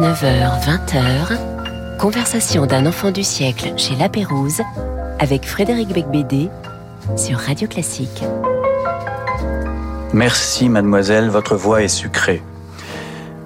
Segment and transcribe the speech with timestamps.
[0.00, 4.62] 19h, 20h, conversation d'un enfant du siècle chez La Pérouse
[5.18, 6.48] avec Frédéric Becbédé
[7.18, 8.24] sur Radio Classique.
[10.14, 12.42] Merci mademoiselle, votre voix est sucrée.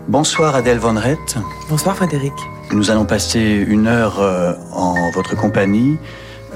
[0.07, 1.37] Bonsoir Adèle Von Rett.
[1.69, 2.35] Bonsoir Frédéric.
[2.71, 5.99] Nous allons passer une heure euh, en votre compagnie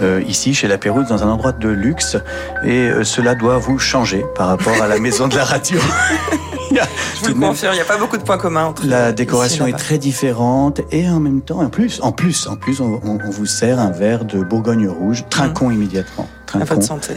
[0.00, 2.16] euh, ici chez La Pérouse dans un endroit de luxe
[2.62, 5.80] et euh, cela doit vous changer par rapport à la maison de la radio.
[6.70, 9.66] Je vous le confirme, il n'y a pas beaucoup de points communs entre La décoration
[9.66, 13.18] est très différente et en même temps, en plus, en plus, en plus, on, on,
[13.24, 15.24] on vous sert un verre de Bourgogne rouge.
[15.30, 15.74] Trinquons mmh.
[15.74, 16.28] immédiatement.
[16.46, 16.74] Trinquons.
[16.74, 17.14] Votre santé.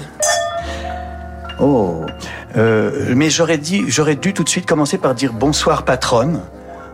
[1.60, 2.02] Oh,
[2.58, 6.42] euh, mais j'aurais dit, j'aurais dû tout de suite commencer par dire bonsoir patronne.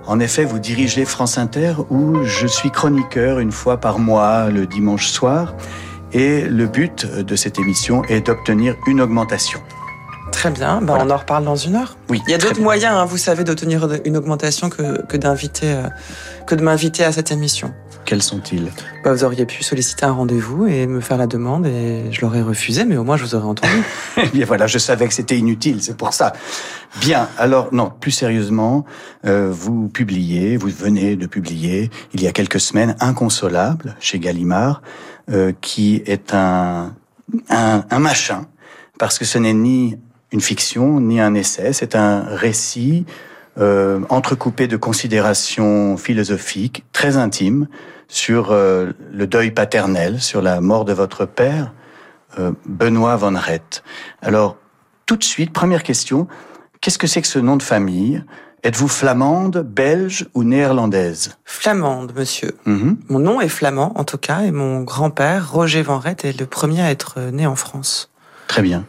[0.05, 4.65] En effet, vous dirigez France Inter où je suis chroniqueur une fois par mois le
[4.65, 5.53] dimanche soir.
[6.13, 9.59] Et le but de cette émission est d'obtenir une augmentation.
[10.37, 11.05] Très bien, ben voilà.
[11.05, 11.97] on en reparle dans une heure.
[12.09, 12.21] Oui.
[12.27, 15.87] Il y a d'autres moyens, hein, vous savez, d'obtenir une augmentation que, que d'inviter, euh,
[16.45, 17.73] que de m'inviter à cette émission.
[18.05, 18.71] Quels sont-ils?
[19.03, 22.43] Bah, Vous auriez pu solliciter un rendez-vous et me faire la demande et je l'aurais
[22.43, 23.73] refusé, mais au moins je vous aurais entendu.
[24.17, 26.33] Eh bien voilà, je savais que c'était inutile, c'est pour ça.
[27.01, 28.85] Bien, alors non, plus sérieusement,
[29.25, 34.83] euh, vous publiez, vous venez de publier il y a quelques semaines Inconsolable chez Gallimard,
[35.31, 36.93] euh, qui est un,
[37.49, 38.45] un, un machin,
[38.99, 39.97] parce que ce n'est ni
[40.31, 43.05] une fiction ni un essai, c'est un récit
[43.59, 47.67] euh, entrecoupé de considérations philosophiques très intimes
[48.07, 51.73] sur euh, le deuil paternel, sur la mort de votre père,
[52.39, 53.83] euh, Benoît Van Rett.
[54.21, 54.57] Alors,
[55.05, 56.27] tout de suite, première question,
[56.81, 58.23] qu'est-ce que c'est que ce nom de famille?
[58.63, 61.37] Êtes-vous flamande, belge ou néerlandaise?
[61.45, 62.51] Flamande, monsieur.
[62.65, 62.95] Mm -hmm.
[63.09, 66.45] Mon nom est flamand, en tout cas, et mon grand-père, Roger Van Rett, est le
[66.45, 68.09] premier à être né en France.
[68.47, 68.85] Très bien.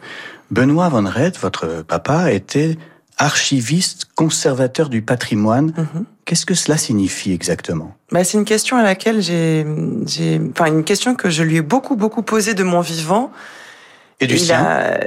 [0.51, 2.77] Benoît Van Rett, votre papa, était
[3.17, 5.71] archiviste conservateur du patrimoine.
[5.71, 6.03] -hmm.
[6.25, 7.95] Qu'est-ce que cela signifie exactement?
[8.11, 9.65] Bah, C'est une question à laquelle j'ai,
[10.51, 13.31] enfin une question que je lui ai beaucoup beaucoup posée de mon vivant.
[14.19, 14.59] Et du sien?
[14.59, 14.99] a...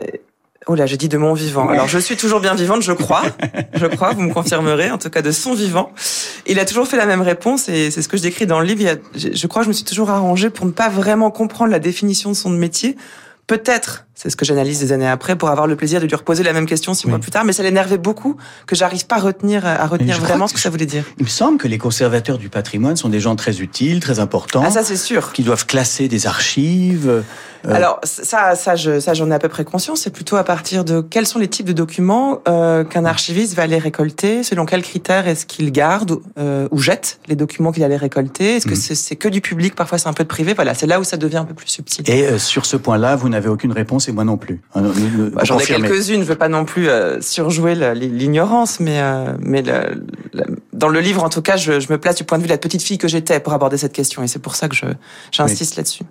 [0.66, 1.66] Oh là, j'ai dit de mon vivant.
[1.66, 1.74] Ouais.
[1.74, 3.22] Alors je suis toujours bien vivante, je crois,
[3.74, 5.92] je crois, vous me confirmerez, en tout cas de son vivant.
[6.46, 8.66] Il a toujours fait la même réponse et c'est ce que je décris dans le
[8.66, 8.82] livre.
[8.88, 8.94] A...
[9.14, 12.30] je crois que je me suis toujours arrangée pour ne pas vraiment comprendre la définition
[12.30, 12.96] de son métier.
[13.52, 16.42] Peut-être, c'est ce que j'analyse des années après, pour avoir le plaisir de lui reposer
[16.42, 17.10] la même question six oui.
[17.10, 20.48] mois plus tard, mais ça l'énervait beaucoup que j'arrive pas à retenir, à retenir vraiment
[20.48, 21.04] ce que, que ça voulait dire.
[21.18, 24.62] Il me semble que les conservateurs du patrimoine sont des gens très utiles, très importants.
[24.64, 25.34] Ah ça c'est sûr.
[25.34, 27.22] Qui doivent classer des archives.
[27.66, 27.74] Euh...
[27.74, 30.02] Alors ça, ça, je, ça, j'en ai à peu près conscience.
[30.02, 33.62] C'est plutôt à partir de quels sont les types de documents euh, qu'un archiviste va
[33.62, 37.96] aller récolter, selon quels critères est-ce qu'il garde euh, ou jette les documents qu'il allait
[37.96, 38.56] récolter.
[38.56, 38.94] Est-ce que mmh.
[38.94, 40.54] c'est que du public, parfois c'est un peu de privé.
[40.54, 42.08] Voilà, c'est là où ça devient un peu plus subtil.
[42.10, 44.60] Et euh, sur ce point-là, vous n'avez aucune réponse et moi non plus.
[44.74, 46.22] Bah, J'en ai quelques-unes.
[46.22, 49.00] Je veux pas non plus euh, surjouer l'ignorance, mais
[49.40, 52.38] mais le, le, dans le livre, en tout cas, je, je, me place du point
[52.38, 54.54] de vue de la petite fille que j'étais pour aborder cette question, et c'est pour
[54.54, 54.76] ça que
[55.30, 55.76] j'insiste oui.
[55.76, 56.04] là-dessus.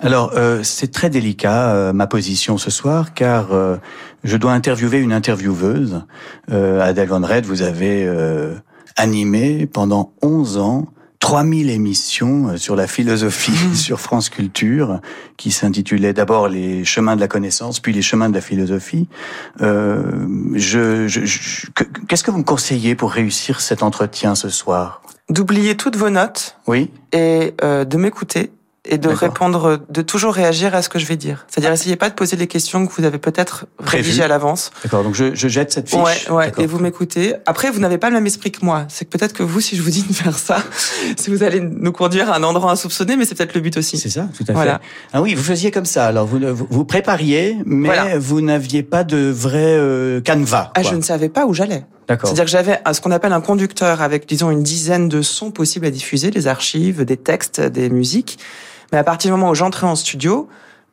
[0.00, 0.32] Alors,
[0.62, 3.76] c'est très délicat euh, ma position ce soir car euh,
[4.24, 6.02] je dois interviewer une intervieweuse.
[6.50, 8.08] Euh, Adèle Van Red, vous avez
[8.96, 10.86] animé pendant 11 ans
[11.26, 15.00] 3000 émissions sur la philosophie sur France Culture,
[15.36, 19.08] qui s'intitulait d'abord Les chemins de la connaissance, puis Les chemins de la philosophie.
[19.60, 20.04] Euh,
[20.54, 21.66] je, je, je
[22.06, 25.02] Qu'est-ce que vous me conseillez pour réussir cet entretien ce soir?
[25.28, 26.58] D'oublier toutes vos notes.
[26.68, 26.92] Oui.
[27.12, 28.52] Et euh, de m'écouter
[28.88, 31.46] et de répondre, de toujours réagir à ce que je vais dire.
[31.48, 34.70] C'est-à-dire, essayez pas de poser les questions que vous avez peut-être rédigées à l'avance.
[34.82, 35.98] D'accord, donc je, je, jette cette fiche.
[35.98, 37.34] Ouais, ouais, et vous m'écoutez.
[37.46, 38.86] Après, vous n'avez pas le même esprit que moi.
[38.88, 40.62] C'est que peut-être que vous, si je vous dis de faire ça,
[41.16, 43.98] si vous allez nous conduire à un endroit insoupçonné, mais c'est peut-être le but aussi.
[43.98, 44.52] C'est ça, tout à fait.
[44.52, 44.80] Voilà.
[45.12, 46.06] Ah oui, vous faisiez comme ça.
[46.06, 48.18] Alors, vous vous, prépariez, mais voilà.
[48.18, 50.72] vous n'aviez pas de vrai euh, canevas.
[50.74, 51.84] Ah, je ne savais pas où j'allais.
[52.08, 52.28] D'accord.
[52.28, 55.86] C'est-à-dire que j'avais ce qu'on appelle un conducteur avec, disons, une dizaine de sons possibles
[55.86, 58.38] à diffuser, des archives, des textes, des musiques.
[58.92, 60.48] Mais à partir du moment où j'entrais en studio,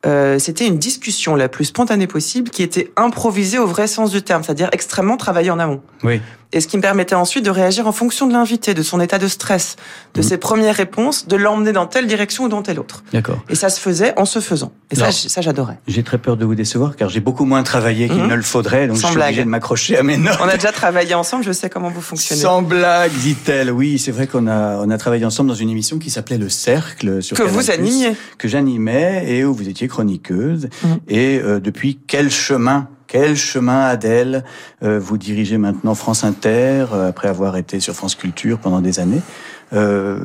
[0.06, 4.22] euh, c'était une discussion la plus spontanée possible qui était improvisée au vrai sens du
[4.22, 5.80] terme, c'est-à-dire extrêmement travaillée en amont.
[6.02, 6.20] Oui.
[6.54, 9.18] Et ce qui me permettait ensuite de réagir en fonction de l'invité, de son état
[9.18, 9.74] de stress,
[10.14, 10.22] de mmh.
[10.22, 13.02] ses premières réponses, de l'emmener dans telle direction ou dans telle autre.
[13.12, 13.42] D'accord.
[13.50, 14.70] Et ça se faisait en se faisant.
[14.92, 15.80] Et ça, ça j'adorais.
[15.88, 18.28] J'ai très peur de vous décevoir car j'ai beaucoup moins travaillé qu'il mmh.
[18.28, 19.28] ne le faudrait, donc Sans je suis blague.
[19.30, 20.38] obligé de m'accrocher à mes notes.
[20.40, 22.40] On a déjà travaillé ensemble, je sais comment vous fonctionnez.
[22.40, 23.72] Sans blague, dit-elle.
[23.72, 26.48] Oui, c'est vrai qu'on a on a travaillé ensemble dans une émission qui s'appelait Le
[26.48, 30.68] Cercle sur que Canal+, vous animiez, que j'animais et où vous étiez chroniqueuse.
[30.84, 30.88] Mmh.
[31.08, 34.42] Et euh, depuis quel chemin quel chemin, Adèle
[34.82, 38.98] euh, Vous dirigez maintenant France Inter, euh, après avoir été sur France Culture pendant des
[38.98, 39.22] années?
[39.72, 40.18] Euh,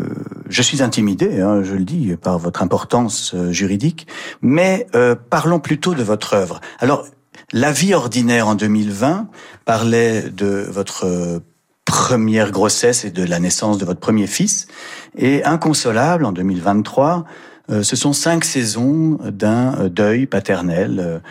[0.50, 4.07] je suis intimidé, hein, je le dis, par votre importance juridique,
[4.41, 4.88] mais
[5.30, 6.62] parlons plutôt de votre œuvre.
[6.80, 7.06] Alors,
[7.53, 9.27] La vie ordinaire en 2020
[9.65, 11.42] parlait de votre
[11.85, 14.68] première grossesse et de la naissance de votre premier fils.
[15.15, 17.25] Et Inconsolable, en 2023,
[17.71, 21.21] euh, ce sont cinq saisons d'un deuil paternel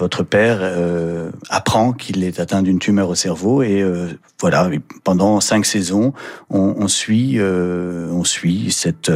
[0.00, 4.08] votre père euh, apprend qu'il est atteint d'une tumeur au cerveau et euh,
[4.40, 4.70] voilà
[5.04, 6.14] pendant cinq saisons
[6.48, 9.12] on, on suit euh, on suit cette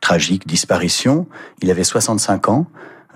[0.00, 1.26] tragique disparition
[1.62, 2.66] il avait 65 ans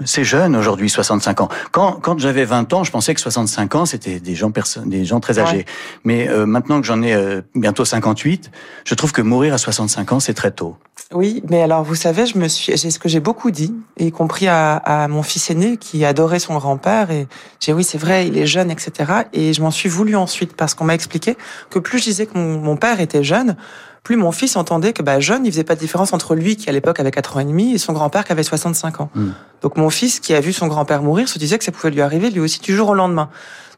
[0.04, 1.48] c'est jeune aujourd'hui, 65 ans.
[1.72, 4.52] Quand, quand j'avais 20 ans, je pensais que 65 ans, c'était des gens
[4.84, 5.66] des gens très âgés.
[6.04, 8.50] Mais euh, maintenant que j'en ai euh, bientôt 58,
[8.84, 10.76] je trouve que mourir à 65 ans, c'est très tôt.
[11.14, 14.10] Oui, mais alors vous savez, je me suis, c'est ce que j'ai beaucoup dit, y
[14.10, 17.10] compris à, à, mon fils aîné qui adorait son grand-père.
[17.10, 17.26] Et
[17.60, 19.12] j'ai oui, c'est vrai, il est jeune, etc.
[19.32, 21.38] Et je m'en suis voulu ensuite parce qu'on m'a expliqué
[21.70, 23.56] que plus je disais que mon, mon père était jeune,
[24.02, 26.68] plus mon fils entendait que bah, jeune, il faisait pas de différence entre lui qui
[26.68, 29.10] à l'époque avait 4 ans et demi et son grand-père qui avait 65 ans.
[29.14, 29.30] Hmm.
[29.62, 32.02] Donc mon fils qui a vu son grand-père mourir se disait que ça pouvait lui
[32.02, 33.30] arriver lui aussi du jour au lendemain.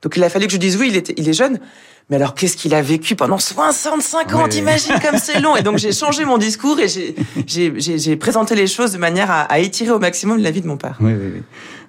[0.02, 1.58] Donc il a fallu que je dise oui, il, était, il est jeune,
[2.10, 4.48] mais alors qu'est-ce qu'il a vécu pendant 65 ans?
[4.48, 6.88] T'imagines comme c'est long Et donc j'ai changé mon discours et
[7.46, 10.76] j'ai présenté les choses de manière à, à, étirer au maximum la vie de mon
[10.76, 10.96] père.
[11.00, 11.42] Oui, oui, oui.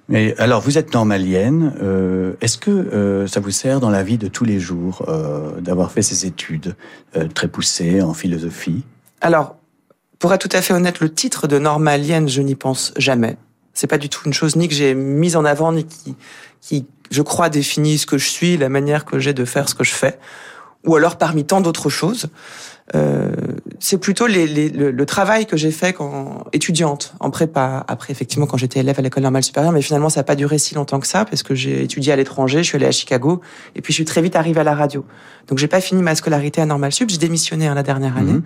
[0.08, 1.74] Mais alors, vous êtes normalienne.
[1.80, 5.60] Euh, Est-ce que euh, ça vous sert dans la vie de tous les jours euh,
[5.60, 6.74] d'avoir fait ces études
[7.16, 8.84] euh, très poussées en philosophie?
[9.20, 9.56] Alors,
[10.18, 13.36] pour être tout à fait honnête, le titre de normalienne, je n'y pense jamais.
[13.74, 16.14] C'est pas du tout une chose ni que j'ai mise en avant, ni qui,
[16.60, 19.74] qui, je crois, définit ce que je suis, la manière que j'ai de faire ce
[19.74, 20.18] que je fais,
[20.84, 22.28] ou alors parmi tant d'autres choses.
[22.94, 23.30] Euh,
[23.78, 27.84] c'est plutôt les, les, le, travail que j'ai fait quand étudiante en prépa.
[27.86, 30.58] Après, effectivement, quand j'étais élève à l'école normale supérieure, mais finalement, ça n'a pas duré
[30.58, 33.40] si longtemps que ça parce que j'ai étudié à l'étranger, je suis allée à Chicago
[33.76, 35.04] et puis je suis très vite arrivée à la radio.
[35.46, 38.32] Donc, j'ai pas fini ma scolarité à Normal Sup, j'ai démissionné hein, la dernière année.
[38.32, 38.42] Mhm.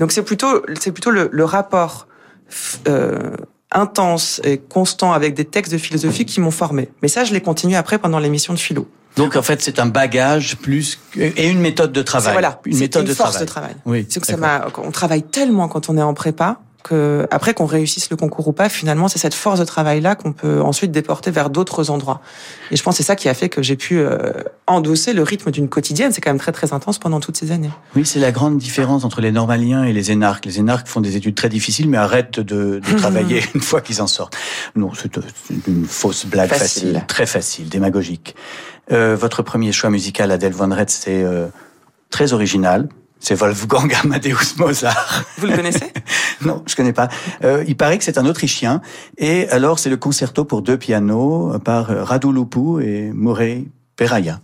[0.00, 2.08] Donc, c'est plutôt, c'est plutôt le, le rapport
[2.88, 3.36] euh,
[3.72, 6.88] intense et constant avec des textes de philosophie qui m'ont formé.
[7.02, 8.88] Mais ça, je l'ai continué après pendant l'émission de philo.
[9.16, 12.34] Donc en fait, c'est un bagage plus et une méthode de travail.
[12.34, 13.46] Voilà, une méthode une de force travail.
[13.46, 13.76] de travail.
[13.86, 14.06] Oui.
[14.08, 14.66] C'est que ça m'a.
[14.76, 18.52] On travaille tellement quand on est en prépa que après qu'on réussisse le concours ou
[18.52, 22.20] pas, finalement, c'est cette force de travail là qu'on peut ensuite déporter vers d'autres endroits.
[22.70, 24.32] Et je pense que c'est ça qui a fait que j'ai pu euh,
[24.66, 26.12] endosser le rythme d'une quotidienne.
[26.12, 27.70] C'est quand même très très intense pendant toutes ces années.
[27.94, 30.44] Oui, c'est la grande différence entre les normaliens et les énarques.
[30.44, 34.00] Les énarques font des études très difficiles, mais arrêtent de, de travailler une fois qu'ils
[34.00, 34.36] en sortent.
[34.74, 35.16] Non, c'est
[35.66, 38.34] une fausse blague facile, très facile, démagogique.
[38.92, 41.46] Euh, votre premier choix musical, Adèle Retz, c'est euh,
[42.10, 42.88] très original.
[43.18, 45.24] C'est Wolfgang Amadeus Mozart.
[45.38, 45.92] Vous le connaissez?
[46.44, 47.08] Non, je connais pas.
[47.44, 48.82] Euh, il paraît que c'est un Autrichien.
[49.16, 53.64] Et alors, c'est le concerto pour deux pianos par Radu Lupu et Morey
[53.96, 54.40] Peraya.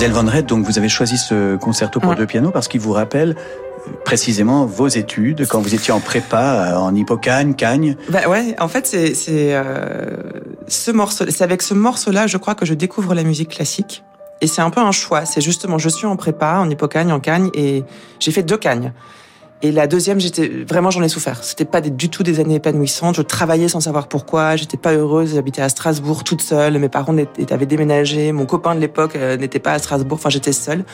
[0.00, 2.92] Adèle Van Red, donc vous avez choisi ce concerto pour deux pianos parce qu'il vous
[2.92, 7.96] rappelle euh, précisément vos études quand vous étiez en prépa en hippocagne, cagne.
[8.08, 10.16] Bah ouais, en fait c'est c'est euh,
[10.68, 14.02] ce morceau, c'est avec ce morceau-là, je crois que je découvre la musique classique.
[14.40, 15.26] Et c'est un peu un choix.
[15.26, 17.84] C'est justement, je suis en prépa, en hippocagne, en cagne, et
[18.20, 18.94] j'ai fait deux cagnes.
[19.62, 21.44] Et la deuxième, j'étais vraiment, j'en ai souffert.
[21.44, 23.16] C'était pas du tout des années épanouissantes.
[23.16, 24.56] Je travaillais sans savoir pourquoi.
[24.56, 25.34] J'étais pas heureuse.
[25.34, 26.78] J'habitais à Strasbourg toute seule.
[26.78, 27.14] Mes parents
[27.50, 28.32] avaient déménagé.
[28.32, 30.16] Mon copain de l'époque euh, n'était pas à Strasbourg.
[30.18, 30.84] Enfin, j'étais seule.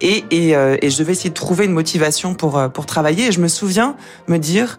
[0.00, 3.26] Et, et, euh, et je devais essayer de trouver une motivation pour euh, pour travailler.
[3.26, 3.94] Et je me souviens
[4.26, 4.78] me dire,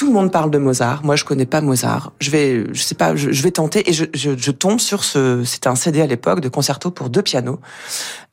[0.00, 1.04] tout le monde parle de Mozart.
[1.04, 2.14] Moi, je connais pas Mozart.
[2.20, 5.44] Je vais, je sais pas, je, vais tenter et je, je, je, tombe sur ce.
[5.44, 7.60] C'était un CD à l'époque de concerto pour deux pianos.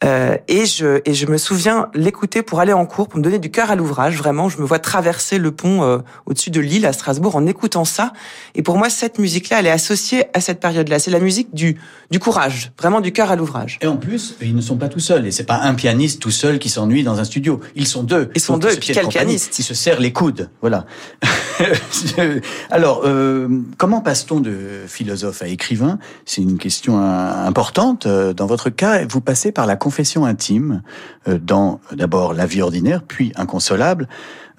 [0.05, 3.39] Euh, et je et je me souviens l'écouter pour aller en cours, pour me donner
[3.39, 4.15] du cœur à l'ouvrage.
[4.15, 7.83] Vraiment, je me vois traverser le pont euh, au-dessus de Lille à Strasbourg en écoutant
[7.83, 8.13] ça.
[8.55, 10.99] Et pour moi, cette musique-là, elle est associée à cette période-là.
[10.99, 11.77] C'est la musique du
[12.11, 13.77] du courage, vraiment du cœur à l'ouvrage.
[13.81, 15.27] Et en plus, ils ne sont pas tout seuls.
[15.27, 17.59] Et c'est pas un pianiste tout seul qui s'ennuie dans un studio.
[17.75, 18.29] Ils sont deux.
[18.35, 18.73] Ils sont deux.
[18.73, 20.49] Et puis quel pianiste Ils se serrent les coudes.
[20.61, 20.85] Voilà.
[22.71, 23.47] Alors, euh,
[23.77, 25.99] comment passe-t-on de philosophe à écrivain?
[26.25, 28.05] C'est une question importante.
[28.05, 30.81] Euh, dans votre cas, vous passez par la confession intime,
[31.27, 34.07] euh, dans d'abord La vie ordinaire, puis Inconsolable.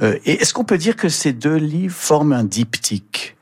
[0.01, 3.37] et est-ce qu'on peut dire que ces deux livres forment un diptyque?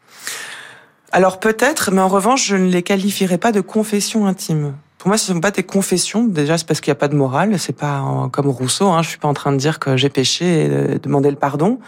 [1.13, 4.75] Alors peut-être, mais en revanche, je ne les qualifierais pas de confession intime.
[4.99, 6.25] Pour moi, ce ne sont pas des confessions.
[6.25, 7.59] Déjà, c'est parce qu'il n'y a pas de morale.
[7.59, 8.89] C'est pas comme Rousseau.
[8.89, 9.03] Hein.
[9.03, 11.79] Je suis pas en train de dire que j'ai péché et demander le pardon.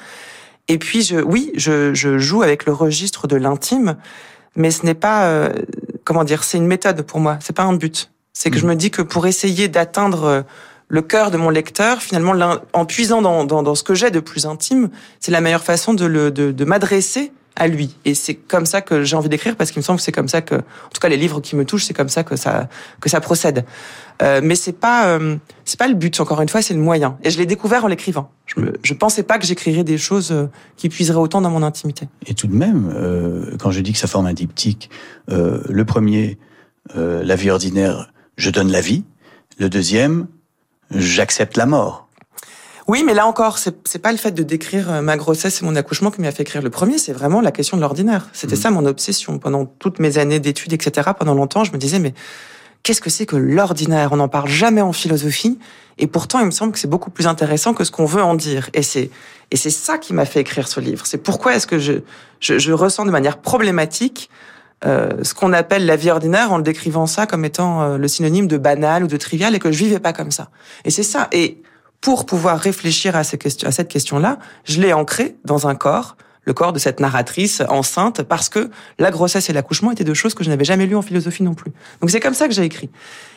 [0.69, 3.97] Et puis, je, oui, je, je joue avec le registre de l'intime,
[4.55, 5.53] mais ce n'est pas, euh,
[6.05, 7.39] comment dire, c'est une méthode pour moi.
[7.41, 8.11] C'est pas un but.
[8.35, 8.69] C'est que je mm.
[8.69, 10.43] me dis que pour essayer d'atteindre euh,
[10.89, 12.35] le cœur de mon lecteur, finalement,
[12.73, 15.95] en puisant dans, dans, dans ce que j'ai de plus intime, c'est la meilleure façon
[15.95, 17.95] de, le, de, de m'adresser à lui.
[18.05, 20.29] Et c'est comme ça que j'ai envie d'écrire parce qu'il me semble que c'est comme
[20.29, 22.69] ça que, en tout cas, les livres qui me touchent, c'est comme ça que ça
[23.01, 23.65] que ça procède.
[24.23, 26.19] Euh, mais c'est pas euh, c'est pas le but.
[26.21, 27.19] Encore une fois, c'est le moyen.
[27.23, 28.31] Et je l'ai découvert en l'écrivant.
[28.47, 30.47] Je me, je pensais pas que j'écrirais des choses euh,
[30.77, 32.09] qui puiseraient autant dans mon intimité.
[32.27, 34.91] Et tout de même, euh, quand je dis que ça forme un diptyque,
[35.31, 36.39] euh, le premier,
[36.95, 39.05] la vie ordinaire, je donne la vie.
[39.59, 40.27] Le deuxième,
[40.91, 42.08] j'accepte la mort.
[42.89, 45.77] Oui, mais là encore, c'est pas le fait de décrire euh, ma grossesse et mon
[45.77, 48.29] accouchement qui m'a fait écrire le premier, c'est vraiment la question de l'ordinaire.
[48.33, 48.61] C'était mm.
[48.61, 51.11] ça mon obsession pendant toutes mes années d'études, etc.
[51.17, 52.15] Pendant longtemps, je me disais mais
[52.83, 54.13] qu'est-ce que c'est que l'ordinaire?
[54.13, 55.59] On n'en parle jamais en philosophie,
[55.99, 58.35] et pourtant il me semble que c'est beaucoup plus intéressant que ce qu'on veut en
[58.35, 58.71] dire.
[58.73, 59.11] Et c'est
[59.51, 61.07] et c'est ça qui m'a fait écrire ce livre.
[61.07, 61.93] C'est pourquoi est-ce que je,
[62.41, 64.31] je, je ressens de manière problématique
[64.87, 68.09] euh, ce qu'on appelle la vie ordinaire en le décrivant ça comme étant euh, le
[68.09, 70.51] synonyme de banal ou de trivial et que je vivais pas comme ça.
[70.85, 71.29] Et c'est ça.
[71.33, 71.61] Et
[72.01, 76.79] pour pouvoir réfléchir à, cette question-là, je l'ai ancré dans un corps, le corps de
[76.79, 80.65] cette narratrice enceinte, parce que la grossesse et l'accouchement étaient deux choses que je n'avais
[80.65, 81.73] jamais lues en philosophie non plus.
[82.01, 82.89] Donc c'est comme ça que j'ai écrit.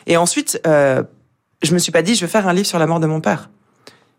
[0.06, 1.02] Et ensuite, euh,
[1.62, 3.20] je me suis pas dit, je vais faire un livre sur la mort de mon
[3.20, 3.50] père.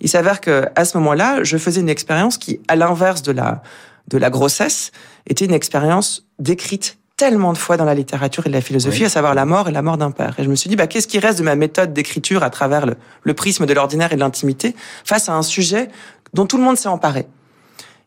[0.02, 3.64] Il s'avère que à ce moment-là, je faisais une expérience qui, à l'inverse de la
[4.10, 4.92] de la grossesse,
[5.28, 9.36] était une expérience décrite tellement de fois dans la littérature et la philosophie, à savoir
[9.36, 10.36] la mort et la mort d'un père.
[10.40, 12.86] Et je me suis dit, bah, qu'est-ce qui reste de ma méthode d'écriture à travers
[12.86, 15.90] le, prisme de l'ordinaire et de l'intimité face à un sujet
[16.34, 17.28] dont tout le monde s'est emparé?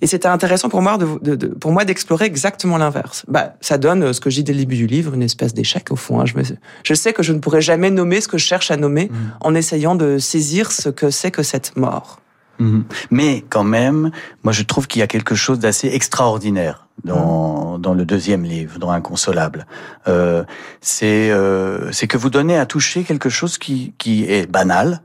[0.03, 3.25] Et c'était intéressant pour moi de, de, pour moi d'explorer exactement l'inverse.
[3.29, 5.91] Bah, ça donne euh, ce que j'ai dès le début du livre, une espèce d'échec
[5.91, 6.21] au fond.
[6.21, 6.27] Hein.
[6.27, 6.35] Je,
[6.83, 9.17] je sais que je ne pourrai jamais nommer ce que je cherche à nommer mmh.
[9.41, 12.21] en essayant de saisir ce que c'est que cette mort.
[12.59, 12.81] Mmh.
[13.11, 14.11] Mais quand même,
[14.43, 18.79] moi je trouve qu'il y a quelque chose d'assez extraordinaire dans, dans le deuxième livre,
[18.79, 19.67] dans Inconsolable.
[20.09, 20.45] Euh,
[20.81, 25.03] c'est euh, c'est que vous donnez à toucher quelque chose qui, qui est banal,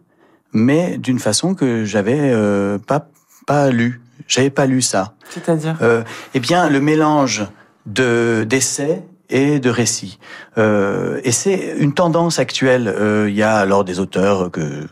[0.54, 3.10] mais d'une façon que j'avais euh, pas
[3.46, 4.02] pas lu.
[4.28, 5.16] J'avais pas lu ça.
[5.30, 5.78] C'est-à-dire?
[5.82, 6.04] Euh,
[6.34, 7.48] Eh bien, le mélange
[7.86, 10.20] de d'essais et de récits.
[10.58, 12.88] Euh, et c'est une tendance actuelle.
[12.88, 14.88] Euh, il y a alors des auteurs que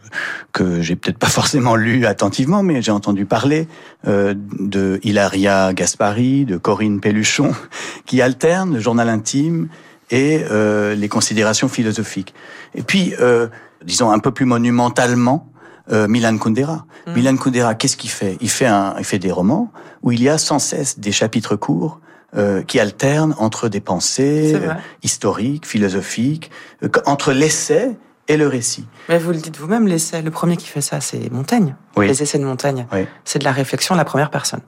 [0.52, 3.68] que j'ai peut-être pas forcément lu attentivement, mais j'ai entendu parler
[4.08, 7.54] euh, de Hilaria Gaspari, de Corinne Pelluchon,
[8.06, 9.68] qui alternent le journal intime
[10.12, 12.34] et euh, les considérations philosophiques.
[12.74, 13.48] Et puis, euh,
[13.84, 15.48] disons un peu plus monumentalement,
[15.92, 16.86] euh, Milan Kundera.
[17.08, 17.14] Mmh.
[17.14, 18.38] Milan Kundera, qu'est-ce qu'il fait?
[18.42, 21.56] Il fait un, il fait des romans où il y a sans cesse des chapitres
[21.56, 22.00] courts
[22.38, 26.52] euh, qui alterne entre des pensées euh, historiques, philosophiques,
[26.84, 28.86] euh, entre l'essai et le récit.
[29.08, 31.76] Mais vous le dites vous-même, l'essai, le premier qui fait ça, c'est Montaigne.
[31.98, 32.86] Les essais de Montaigne.
[33.26, 34.60] C'est de la réflexion à la première personne.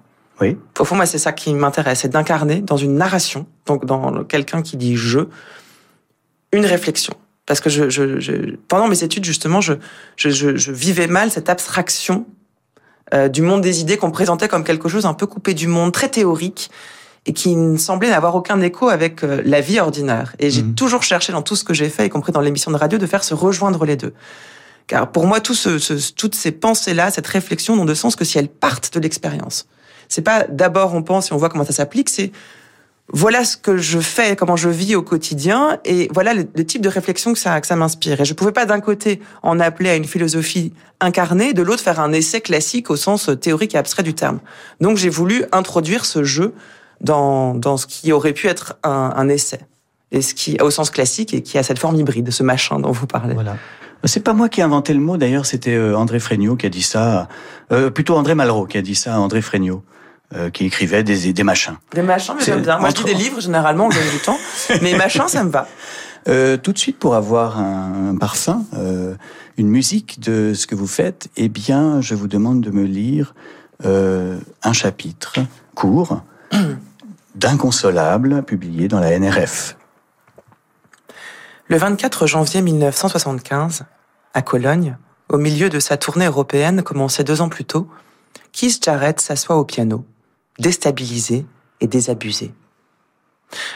[0.42, 0.58] Oui.
[0.80, 4.64] Au fond, moi, c'est ça qui m'intéresse, c'est d'incarner dans une narration, donc dans quelqu'un
[4.64, 5.20] qui dit je,
[6.54, 7.14] une réflexion.
[7.46, 9.74] Parce que je, je, je pendant mes études, justement, je,
[10.18, 12.26] je, vivais mal cette abstraction
[13.30, 16.10] du monde des idées qu'on présentait comme quelque chose un peu coupé du monde, très
[16.10, 16.72] théorique,
[17.28, 20.34] et qui ne semblait n'avoir aucun écho avec euh, la vie ordinaire.
[20.40, 20.74] Et j'ai Mhm.
[20.76, 23.06] toujours cherché dans tout ce que j'ai fait, y compris dans l'émission de radio, de
[23.06, 24.14] faire se rejoindre les deux.
[24.88, 28.26] Car pour moi, tout ce, ce- toutes ces pensées-là, cette réflexion n'ont de sens que
[28.26, 29.68] si elles partent de l'expérience.
[30.10, 32.32] C'est pas d'abord on pense et on voit comment ça s'applique, c'est
[33.14, 36.82] voilà ce que je fais, comment je vis au quotidien, et voilà le, le type
[36.82, 38.20] de réflexion que ça, que ça m'inspire.
[38.22, 42.00] Et je pouvais pas d'un côté en appeler à une philosophie incarnée, de l'autre faire
[42.00, 44.40] un essai classique au sens théorique et abstrait du terme.
[44.80, 46.54] Donc j'ai voulu introduire ce jeu
[47.02, 49.60] dans, dans ce qui aurait pu être un, un essai,
[50.12, 52.92] et ce qui au sens classique et qui a cette forme hybride, ce machin dont
[52.92, 53.34] vous parlez.
[53.34, 53.58] Voilà.
[54.06, 56.70] C'est pas moi qui ai inventé le mot, d'ailleurs, c'était euh, André Fréniaud qui a
[56.70, 57.28] dit ça,
[57.72, 59.84] euh, plutôt André Malraux qui a dit ça à André Fréniaud,
[60.34, 61.76] euh, qui écrivait des, des machins.
[61.94, 62.80] Des machins, mais j'aime bien.
[62.80, 64.38] Moi, entre- je lis des livres, généralement, on gagne du temps.
[64.82, 65.68] Mais machin, ça me va.
[66.28, 69.14] Euh, tout de suite, pour avoir un, un parfum, euh,
[69.58, 73.36] une musique de ce que vous faites, eh bien, je vous demande de me lire
[73.86, 75.36] euh, un chapitre
[75.76, 76.22] court
[77.36, 79.78] d'Inconsolable, publié dans la NRF.
[81.68, 83.86] Le 24 janvier 1975,
[84.34, 84.98] à Cologne,
[85.30, 87.88] au milieu de sa tournée européenne commencée deux ans plus tôt,
[88.52, 90.06] Keith Jarrett s'assoit au piano,
[90.60, 91.46] déstabilisé
[91.80, 92.54] et désabusé.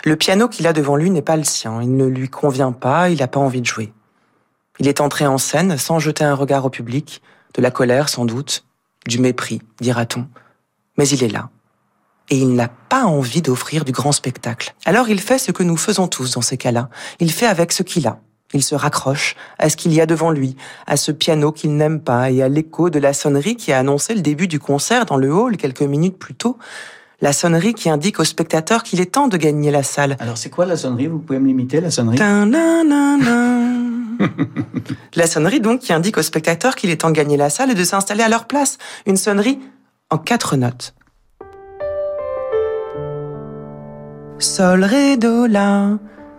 [0.04, 3.10] Le piano qu'il a devant lui n'est pas le sien, il ne lui convient pas,
[3.10, 3.94] il n'a pas envie de jouer.
[4.80, 7.22] Il est entré en scène sans jeter un regard au public,
[7.54, 8.66] de la colère sans doute,
[9.08, 10.28] du mépris, dira-t-on.
[10.98, 11.50] Mais il est là.
[12.30, 14.74] Et il n'a pas envie d'offrir du grand spectacle.
[14.86, 16.90] Alors il fait ce que nous faisons tous dans ces cas-là.
[17.20, 18.20] Il fait avec ce qu'il a.
[18.54, 20.56] Il se raccroche à ce qu'il y a devant lui,
[20.88, 24.14] à ce piano qu'il n'aime pas et à l'écho de la sonnerie qui a annoncé
[24.14, 26.58] le début du concert dans le hall quelques minutes plus tôt.
[27.22, 30.18] La sonnerie qui indique au spectateur qu'il est temps de gagner la salle.
[30.20, 31.08] Alors, c'est quoi la sonnerie?
[31.08, 32.18] Vous pouvez me l'imiter, la sonnerie?
[35.16, 37.74] La sonnerie donc qui indique aux spectateurs qu'il est temps de gagner la salle et
[37.74, 38.78] de s'installer à leur place.
[39.06, 39.60] Une sonnerie
[40.10, 40.94] en quatre notes.
[44.40, 45.98] Sol, ré, do, la.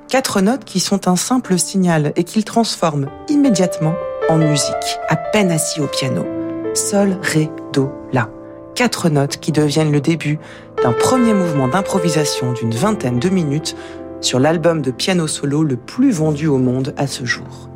[0.09, 3.95] Quatre notes qui sont un simple signal et qu'il transforme immédiatement
[4.29, 6.27] en musique, à peine assis au piano.
[6.75, 8.29] Sol, ré, do, la.
[8.75, 10.39] Quatre notes qui deviennent le début
[10.83, 13.75] d'un premier mouvement d'improvisation d'une vingtaine de minutes
[14.21, 17.71] sur l'album de piano solo le plus vendu au monde à ce jour.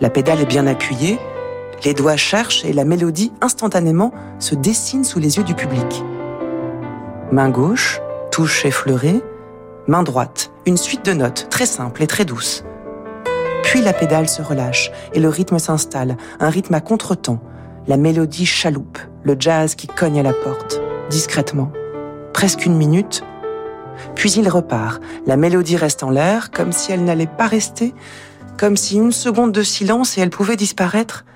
[0.00, 1.18] La pédale est bien appuyée,
[1.84, 6.02] les doigts cherchent et la mélodie instantanément se dessine sous les yeux du public.
[7.30, 8.00] Main gauche,
[8.32, 9.22] touche effleurée,
[9.86, 12.64] main droite, une suite de notes très simple et très douce.
[13.62, 17.40] Puis la pédale se relâche et le rythme s'installe, un rythme à contretemps,
[17.86, 21.72] la mélodie chaloupe, le jazz qui cogne à la porte, discrètement.
[22.32, 23.22] Presque une minute,
[24.14, 25.02] puis il repart.
[25.26, 27.94] La mélodie reste en l'air, comme si elle n'allait pas rester,
[28.58, 31.26] comme si une seconde de silence et elle pouvait disparaître.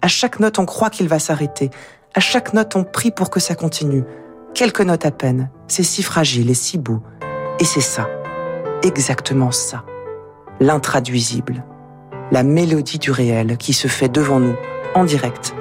[0.00, 1.70] À chaque note, on croit qu'il va s'arrêter.
[2.14, 4.04] À chaque note, on prie pour que ça continue.
[4.56, 5.50] Quelques notes à peine.
[5.68, 7.02] C'est si fragile et si beau.
[7.60, 8.08] Et c'est ça.
[8.82, 9.84] Exactement ça.
[10.60, 11.62] L'intraduisible.
[12.32, 14.56] La mélodie du réel qui se fait devant nous,
[14.94, 15.54] en direct.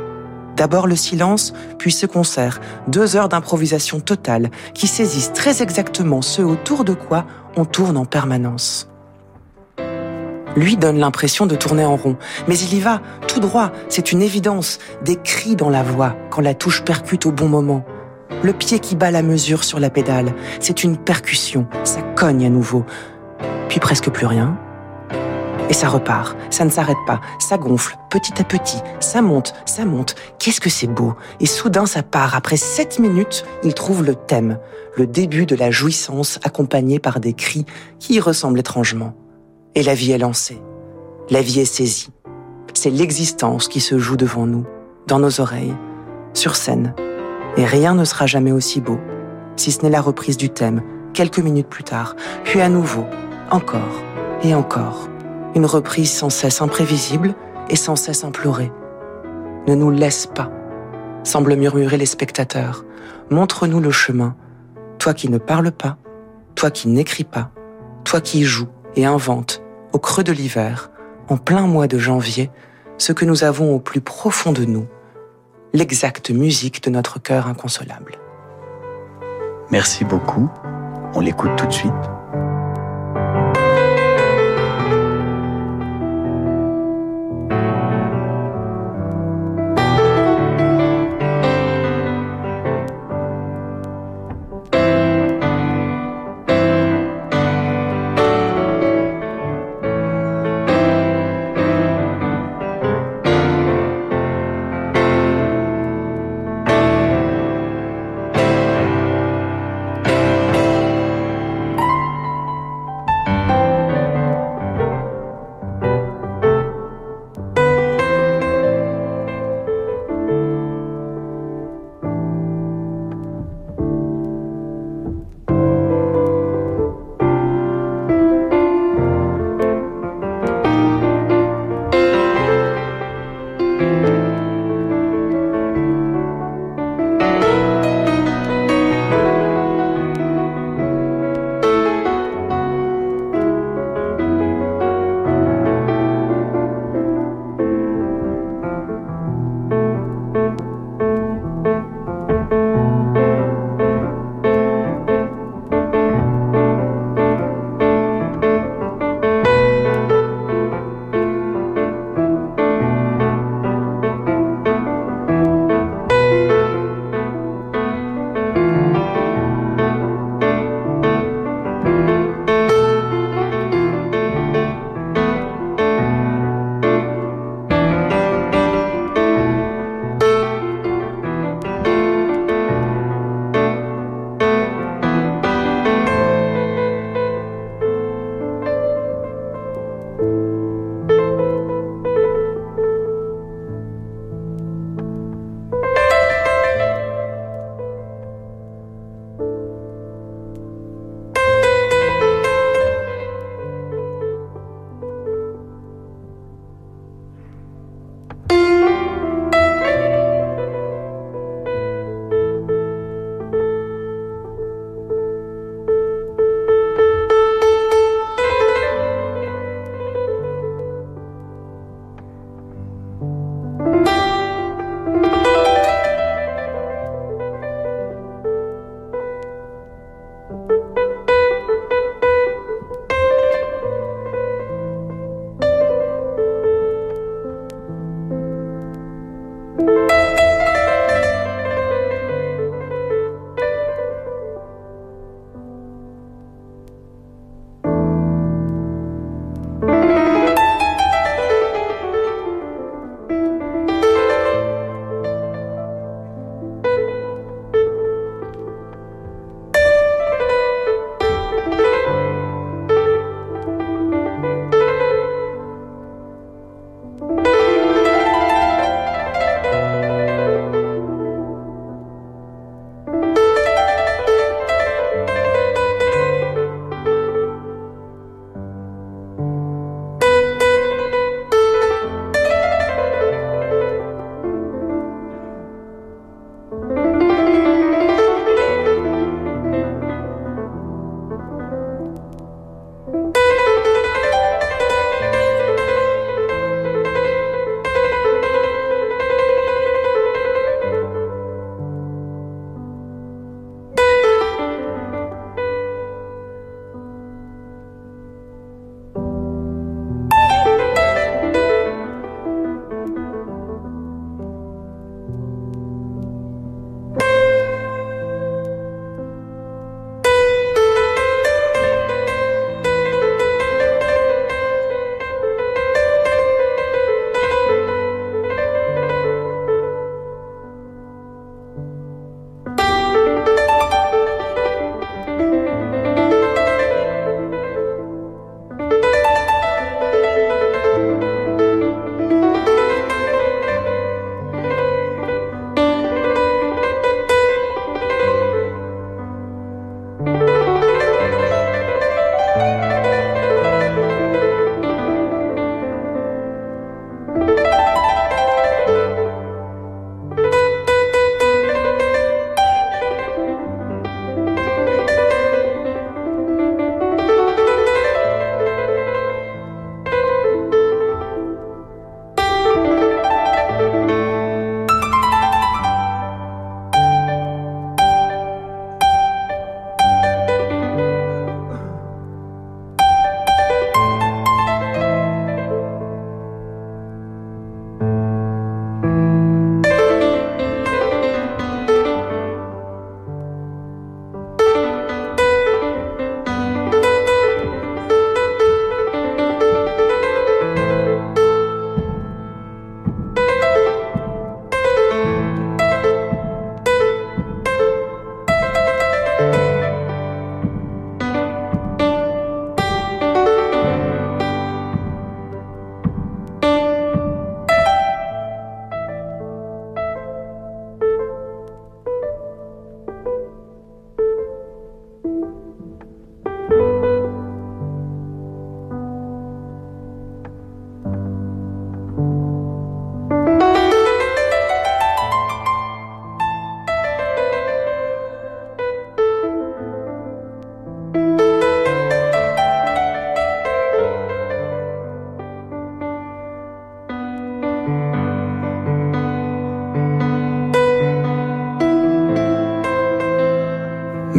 [0.56, 6.42] D'abord le silence, puis ce concert, deux heures d'improvisation totale qui saisissent très exactement ce
[6.42, 7.26] autour de quoi
[7.58, 8.90] on tourne en permanence.
[10.56, 12.16] Lui donne l'impression de tourner en rond,
[12.48, 16.42] mais il y va, tout droit, c'est une évidence, des cris dans la voix quand
[16.42, 17.84] la touche percute au bon moment.
[18.44, 22.50] Le pied qui bat la mesure sur la pédale, c'est une percussion, ça cogne à
[22.50, 22.86] nouveau.
[23.70, 24.58] Puis presque plus rien,
[25.70, 29.86] et ça repart, ça ne s'arrête pas, ça gonfle, petit à petit, ça monte, ça
[29.86, 30.16] monte.
[30.38, 32.36] Qu'est-ce que c'est beau Et soudain ça part.
[32.36, 34.60] Après sept minutes, il trouve le thème,
[34.96, 37.66] le début de la jouissance accompagné par des cris
[38.00, 39.16] qui y ressemblent étrangement.
[39.74, 40.62] Et la vie est lancée.
[41.30, 42.10] La vie est saisie.
[42.74, 44.66] C'est l'existence qui se joue devant nous,
[45.08, 45.76] dans nos oreilles,
[46.34, 46.94] sur scène.
[47.58, 49.00] Et rien ne sera jamais aussi beau,
[49.56, 50.82] si ce n'est la reprise du thème,
[51.14, 53.06] quelques minutes plus tard, puis à nouveau,
[53.50, 54.04] encore
[54.44, 55.10] et encore
[55.56, 57.34] une reprise sans cesse imprévisible
[57.70, 58.72] et sans cesse implorée.
[59.68, 60.52] Ne nous laisse pas,
[61.24, 62.86] semblent murmurer les spectateurs.
[63.32, 64.36] Montre-nous le chemin,
[65.00, 65.98] toi qui ne parles pas,
[66.56, 67.52] toi qui n'écris pas,
[68.04, 69.62] toi qui joues et inventes,
[69.94, 70.92] au creux de l'hiver,
[71.30, 72.52] en plein mois de janvier,
[72.98, 74.86] ce que nous avons au plus profond de nous,
[75.76, 78.18] l'exacte musique de notre cœur inconsolable.
[79.72, 80.50] Merci beaucoup.
[81.14, 81.92] On l'écoute tout de suite.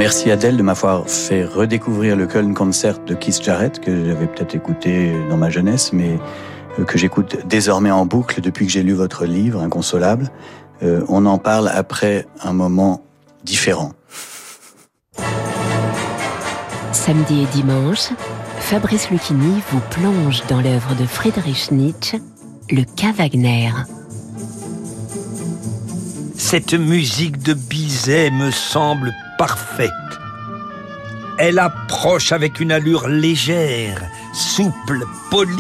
[0.06, 4.54] Merci Adèle de m'avoir fait redécouvrir le Köln Concert de Keith Jarrett, que j'avais peut-être
[4.54, 6.16] écouté dans ma jeunesse, mais
[6.78, 10.30] euh, que j'écoute désormais en boucle depuis que j'ai lu votre livre, Inconsolable.
[10.84, 13.02] Euh, on en parle après un moment
[13.42, 13.94] différent.
[16.92, 18.10] Samedi et dimanche,
[18.60, 22.20] Fabrice Lucchini vous plonge dans l'œuvre de Friedrich Nietzsche,
[22.70, 23.12] le K.
[23.12, 23.72] Wagner.
[26.36, 29.90] Cette musique de Bizet me semble parfaite.
[31.38, 35.53] Elle approche avec une allure légère, souple, polie.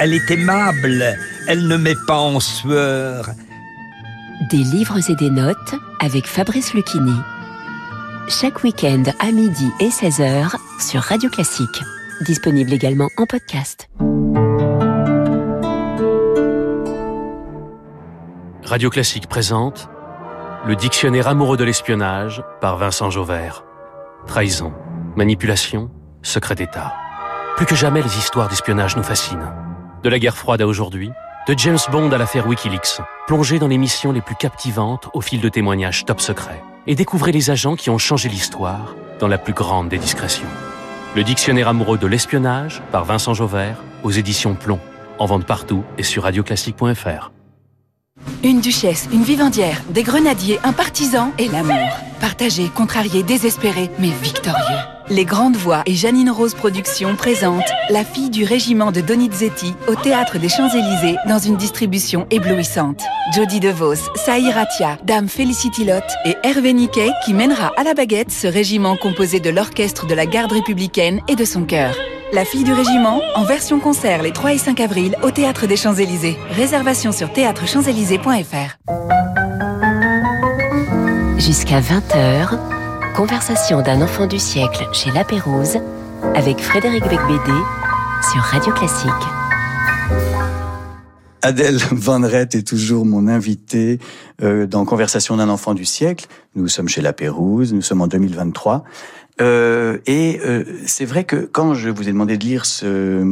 [0.00, 1.16] Elle est aimable,
[1.48, 3.30] elle ne met pas en sueur.
[4.50, 7.16] Des livres et des notes avec Fabrice Lucchini.
[8.28, 11.82] Chaque week-end à midi et 16h sur Radio Classique.
[12.20, 13.88] Disponible également en podcast.
[18.64, 19.88] Radio Classique présente
[20.68, 23.64] Le dictionnaire amoureux de l'espionnage par Vincent Jauvert.
[24.26, 24.74] Trahison,
[25.16, 26.92] manipulation, secret d'État.
[27.56, 29.50] Plus que jamais, les histoires d'espionnage nous fascinent.
[30.02, 31.10] De la guerre froide à aujourd'hui,
[31.48, 35.40] de James Bond à l'affaire Wikileaks, plongez dans les missions les plus captivantes au fil
[35.40, 39.54] de témoignages top secrets et découvrez les agents qui ont changé l'histoire dans la plus
[39.54, 40.48] grande des discrétions.
[41.16, 44.80] Le dictionnaire amoureux de l'espionnage par Vincent Jauvert aux éditions Plomb,
[45.18, 47.30] en vente partout et sur radioclassique.fr.
[48.44, 51.88] Une duchesse, une vivandière, des grenadiers, un partisan et l'amour.
[52.20, 54.78] Partagé, contrarié, désespéré, mais victorieux.
[55.10, 59.94] Les Grandes Voix et Janine Rose Productions présentent La fille du régiment de Donizetti au
[59.94, 63.02] Théâtre des Champs-Élysées dans une distribution éblouissante.
[63.34, 68.30] Jodie DeVos, Saïr Ratia, Dame Felicity Lott et Hervé Niquet qui mènera à la baguette
[68.30, 71.94] ce régiment composé de l'orchestre de la garde républicaine et de son chœur.
[72.30, 75.76] La fille du régiment, en version concert les 3 et 5 avril au Théâtre des
[75.76, 76.36] Champs-Élysées.
[76.50, 78.76] Réservation sur théâtrechamps-élysées.fr.
[81.38, 82.58] Jusqu'à 20h,
[83.16, 85.78] conversation d'un enfant du siècle chez La Pérouse
[86.34, 87.58] avec Frédéric Becbédé
[88.30, 89.10] sur Radio Classique.
[91.40, 94.00] Adèle Van Rett est toujours mon invitée
[94.42, 96.26] euh, dans Conversation d'un enfant du siècle.
[96.56, 98.84] Nous sommes chez La Pérouse, nous sommes en 2023.
[99.40, 103.24] Euh, et euh, c'est vrai que quand je vous ai demandé de lire ce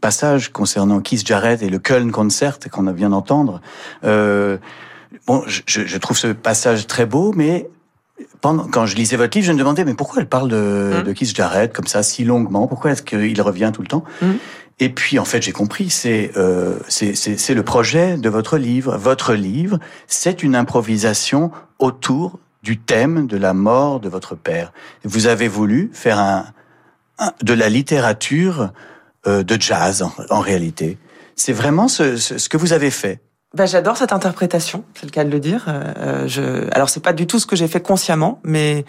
[0.00, 3.60] passage concernant Keith Jarrett et le Köln Concert qu'on vient d'entendre,
[4.04, 4.58] euh,
[5.26, 7.68] bon, je, je, trouve ce passage très beau, mais
[8.40, 11.02] pendant, quand je lisais votre livre, je me demandais mais pourquoi elle parle de, mmh.
[11.02, 12.66] de Keith Jarrett comme ça si longuement?
[12.66, 14.04] Pourquoi est-ce qu'il revient tout le temps?
[14.22, 14.32] Mmh.
[14.80, 18.96] Et puis en fait j'ai compris, c'est euh, c'est le projet de votre livre.
[18.96, 24.72] Votre livre, c'est une improvisation autour du thème de la mort de votre père.
[25.04, 26.46] Vous avez voulu faire un,
[27.42, 28.70] de la littérature
[29.26, 30.98] euh, de jazz en, réalité.
[31.36, 33.20] C'est vraiment ce, ce, ce, que vous avez fait.
[33.54, 35.66] Ben, j'adore cette interprétation, c'est le cas de le dire.
[35.68, 36.68] Euh, je...
[36.72, 38.84] Alors c'est pas du tout ce que j'ai fait consciemment, mais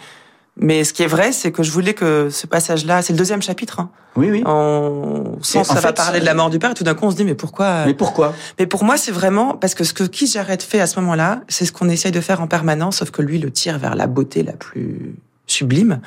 [0.58, 3.42] mais ce qui est vrai, c'est que je voulais que ce passage-là, c'est le deuxième
[3.42, 3.80] chapitre.
[3.80, 3.90] Hein.
[4.16, 4.42] Oui, oui.
[4.46, 7.10] On sent ça va parler de la mort du père, et tout d'un coup on
[7.10, 8.34] se dit mais pourquoi Mais pourquoi?
[8.58, 11.42] Mais pour moi, c'est vraiment parce que ce que Keith Jarrett fait à ce moment-là,
[11.48, 14.06] c'est ce qu'on essaye de faire en permanence, sauf que lui le tire vers la
[14.06, 15.16] beauté la plus
[15.46, 16.00] sublime.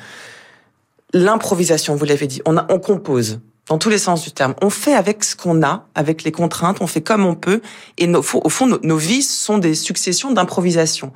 [1.12, 4.54] L'improvisation, vous l'avez dit, on, a, on compose dans tous les sens du terme.
[4.62, 7.60] On fait avec ce qu'on a, avec les contraintes, on fait comme on peut,
[7.98, 11.12] et nos, au fond, nos, vies sont des successions d'improvisations.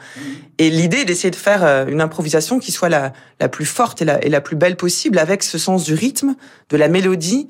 [0.58, 4.02] Et l'idée est d'essayer de faire euh, une improvisation qui soit la, la plus forte
[4.02, 6.36] et la, et la plus belle possible, avec ce sens du rythme,
[6.70, 7.48] de la mélodie.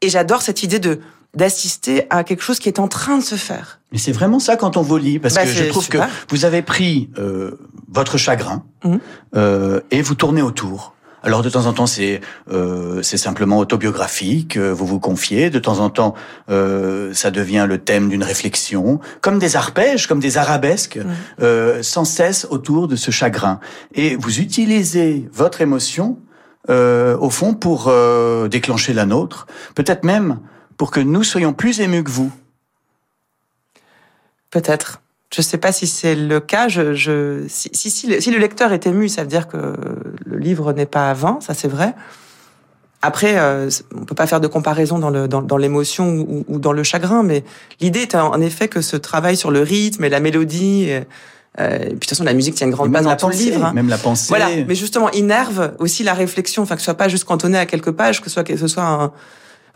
[0.00, 1.00] Et j'adore cette idée de
[1.34, 3.80] d'assister à quelque chose qui est en train de se faire.
[3.92, 6.06] Mais c'est vraiment ça quand on vous lit, parce bah, que je trouve super.
[6.06, 8.96] que vous avez pris euh, votre chagrin mmh.
[9.36, 10.93] euh, et vous tournez autour.
[11.24, 12.20] Alors de temps en temps c'est
[12.52, 15.48] euh, c'est simplement autobiographique, euh, vous vous confiez.
[15.48, 16.14] De temps en temps
[16.50, 20.98] euh, ça devient le thème d'une réflexion, comme des arpèges, comme des arabesques,
[21.40, 23.58] euh, sans cesse autour de ce chagrin.
[23.94, 26.18] Et vous utilisez votre émotion
[26.68, 30.40] euh, au fond pour euh, déclencher la nôtre, peut-être même
[30.76, 32.32] pour que nous soyons plus émus que vous.
[34.50, 35.00] Peut-être.
[35.34, 36.68] Je ne sais pas si c'est le cas.
[36.68, 39.74] Je, je si, si, si, le, si, le, lecteur est ému, ça veut dire que
[40.24, 41.92] le livre n'est pas à 20, ça c'est vrai.
[43.02, 46.60] Après, euh, on peut pas faire de comparaison dans le dans, dans l'émotion ou, ou,
[46.60, 47.42] dans le chagrin, mais
[47.80, 50.84] l'idée est en effet que ce travail sur le rythme et la mélodie.
[50.84, 51.02] Et,
[51.60, 53.34] euh, et puis de toute façon, la musique tient une grande place dans tout le
[53.34, 53.64] livre.
[53.64, 53.72] Hein.
[53.74, 54.26] Même la pensée.
[54.28, 57.66] Voilà, mais justement, innerve aussi la réflexion, enfin que ce soit pas juste cantonné à
[57.66, 59.12] quelques pages, que ce soit que ce soit un,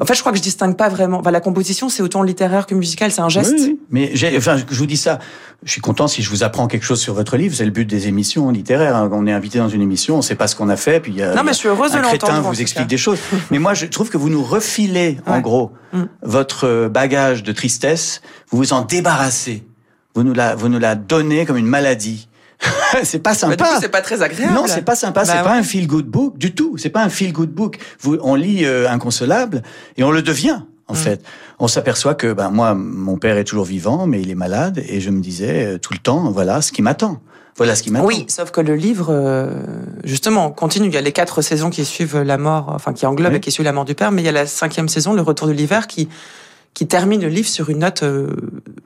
[0.00, 1.18] en fait, je crois que je distingue pas vraiment.
[1.18, 3.54] Enfin, la composition, c'est autant littéraire que musical, c'est un geste.
[3.58, 3.80] Oui, oui.
[3.90, 5.18] mais j'ai, enfin, je vous dis ça.
[5.64, 7.54] Je suis content si je vous apprends quelque chose sur votre livre.
[7.56, 8.94] C'est le but des émissions littéraires.
[8.94, 9.10] Hein.
[9.12, 11.18] On est invité dans une émission, on sait pas ce qu'on a fait, puis il
[11.18, 13.18] y a, non, mais je suis heureuse un de crétin vous explique des choses.
[13.50, 16.02] mais moi, je trouve que vous nous refilez, en gros, Mm.
[16.22, 18.20] votre bagage de tristesse.
[18.50, 19.64] Vous vous en débarrassez.
[20.14, 22.27] Vous nous la, vous nous la donnez comme une maladie.
[23.04, 23.78] c'est pas Bah, sympa.
[23.80, 24.54] c'est pas très agréable.
[24.54, 25.22] Non, c'est pas sympa.
[25.24, 26.76] Bah c'est pas un feel good book du tout.
[26.76, 27.78] C'est pas un feel good book.
[28.00, 29.62] Vous, on lit euh, Inconsolable
[29.96, 30.60] et on le devient.
[30.88, 30.96] En Mm.
[30.96, 31.22] fait,
[31.58, 35.00] on s'aperçoit que ben moi, mon père est toujours vivant, mais il est malade, et
[35.02, 37.20] je me disais euh, tout le temps, voilà ce qui m'attend.
[37.58, 38.06] Voilà ce qui m'attend.
[38.06, 39.50] Oui, sauf que le livre, euh,
[40.04, 40.86] justement, continue.
[40.86, 43.36] Il y a les quatre saisons qui suivent la mort, enfin qui englobent Oui.
[43.36, 45.20] et qui suivent la mort du père, mais il y a la cinquième saison, le
[45.22, 46.08] retour de l'hiver, qui
[46.74, 48.28] qui termine le livre sur une note euh,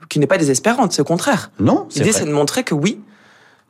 [0.09, 1.51] qui n'est pas désespérante, c'est au contraire.
[1.61, 2.99] Non, L'idée, c'est de montrer que oui,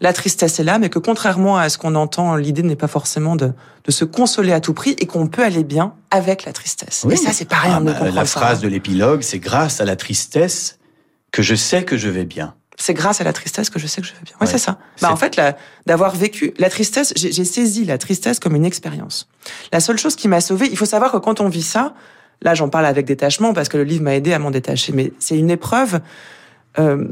[0.02, 3.36] la tristesse est là, mais que contrairement à ce qu'on entend, l'idée n'est pas forcément
[3.36, 3.52] de,
[3.84, 7.04] de se consoler à tout prix et qu'on peut aller bien avec la tristesse.
[7.06, 7.14] Oui.
[7.14, 9.96] Et ça, c'est pareil, Ah, on bah, La phrase de l'épilogue, c'est grâce à la
[9.96, 10.78] tristesse
[11.30, 12.54] que je sais que je vais bien.
[12.78, 14.34] C'est grâce à la tristesse que je sais que je vais bien.
[14.40, 14.52] Oui, Ouais.
[14.52, 14.78] c'est ça.
[15.00, 15.40] Bah, en fait,
[15.86, 19.28] d'avoir vécu la tristesse, j'ai j'ai saisi la tristesse comme une expérience.
[19.72, 21.94] La seule chose qui m'a sauvée, il faut savoir que quand on vit ça,
[22.40, 25.12] là, j'en parle avec détachement parce que le livre m'a aidé à m'en détacher, mais
[25.20, 26.00] c'est une épreuve.
[26.78, 27.06] euh,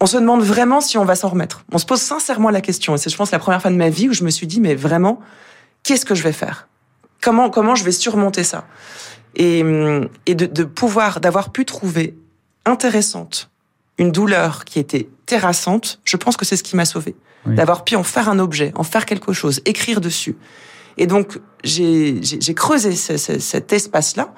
[0.00, 1.64] on se demande vraiment si on va s'en remettre.
[1.72, 2.94] On se pose sincèrement la question.
[2.94, 4.60] Et c'est, je pense, la première fois de ma vie où je me suis dit,
[4.60, 5.20] mais vraiment,
[5.82, 6.68] qu'est-ce que je vais faire?
[7.22, 8.66] Comment comment je vais surmonter ça?
[9.36, 9.60] Et,
[10.26, 12.16] et de, de pouvoir, d'avoir pu trouver
[12.66, 13.50] intéressante
[13.98, 17.14] une douleur qui était terrassante, je pense que c'est ce qui m'a sauvé.
[17.46, 17.54] Oui.
[17.54, 20.36] D'avoir pu en faire un objet, en faire quelque chose, écrire dessus.
[20.96, 24.32] Et donc, j'ai j'ai- j'ai creusé ce- ce- cet espace-là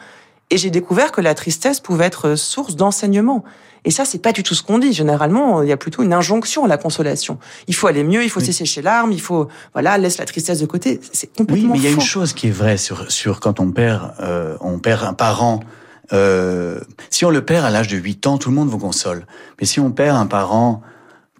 [0.53, 3.43] et j'ai découvert que la tristesse pouvait être source d'enseignement.
[3.85, 4.93] Et ça, c'est pas du tout ce qu'on dit.
[4.93, 7.39] Généralement, il y a plutôt une injonction à la consolation.
[7.67, 8.53] Il faut aller mieux, il faut Oui.
[8.53, 11.01] ses larmes, il faut, voilà, laisse la tristesse de côté.
[11.13, 13.59] C'est Oui, complètement mais il y a une chose qui est vraie sur, sur quand
[13.59, 15.61] on perd, euh, on perd un parent.
[16.13, 16.79] Euh,
[17.11, 19.27] si on le perd à l'âge de 8 ans, tout le monde vous console.
[19.61, 20.83] Mais si on perd un parent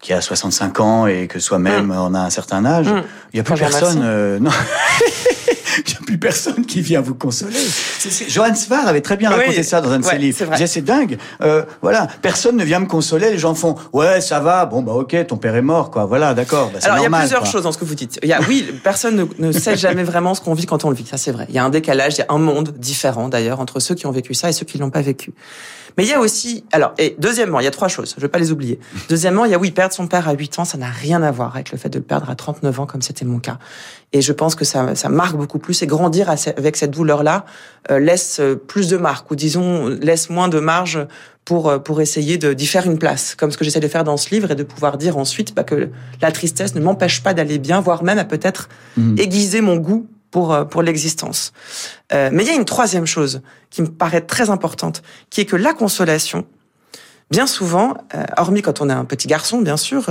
[0.01, 3.03] qui a 65 ans et que soi-même on a un certain âge, Mm.
[3.33, 4.01] il y a plus Enfin, personne.
[4.03, 4.51] Euh, non.
[5.87, 7.57] Il y a plus personne qui vient vous consoler.
[8.29, 10.37] Johann Svar avait très bien Oui, raconté ça dans un de ses ouais, livres.
[10.39, 10.57] c'est Il vrai.
[10.57, 11.19] disait c'est dingue.
[11.41, 13.31] Euh, voilà, personne ne vient me consoler.
[13.31, 14.67] Les gens font ouais ça va.
[14.67, 16.05] Bon bah ok, ton père est mort quoi.
[16.05, 16.71] Voilà d'accord.
[16.73, 17.51] Bah, Alors, il y a plusieurs quoi.
[17.51, 18.19] choses dans ce que vous dites.
[18.23, 20.91] Il y a, oui, personne ne, ne sait jamais vraiment ce qu'on vit quand on
[20.91, 21.07] le vit.
[21.07, 21.47] Ça, c'est vrai.
[21.49, 24.07] Il y a un décalage, il y a un monde différent, d'ailleurs, entre ceux qui
[24.07, 25.33] ont vécu ça et ceux qui l'ont pas vécu.
[25.99, 28.15] Mais il y a aussi, alors, et deuxièmement, il y a trois choses.
[28.17, 28.79] Je vais pas les oublier.
[29.09, 31.31] Deuxièmement, il y a, oui, perdre son père à 8 ans, ça n'a rien à
[31.31, 33.59] voir avec le fait de le perdre à 39 ans, comme c'était mon cas.
[34.13, 35.83] Et je pense que ça, ça marque beaucoup plus.
[35.83, 37.45] Et grandir avec cette douleur-là
[37.91, 41.07] euh, laisse euh, plus de marques, ou disons, laisse moins de marge
[41.45, 44.05] pour, euh, pour essayer de- d'y faire une place, comme ce que j'essaie de faire
[44.05, 45.89] dans ce livre, et de pouvoir dire ensuite bah, que
[46.21, 49.17] la tristesse ne m'empêche pas d'aller bien, voire même à peut-être Mhm.
[49.19, 51.53] aiguiser mon goût pour, euh, pour l'existence.
[52.13, 55.45] Euh, mais il y a une troisième chose qui me paraît très importante, qui est
[55.45, 56.45] que la consolation,
[57.31, 60.07] bien souvent, euh, hormis quand on est un petit garçon, bien sûr,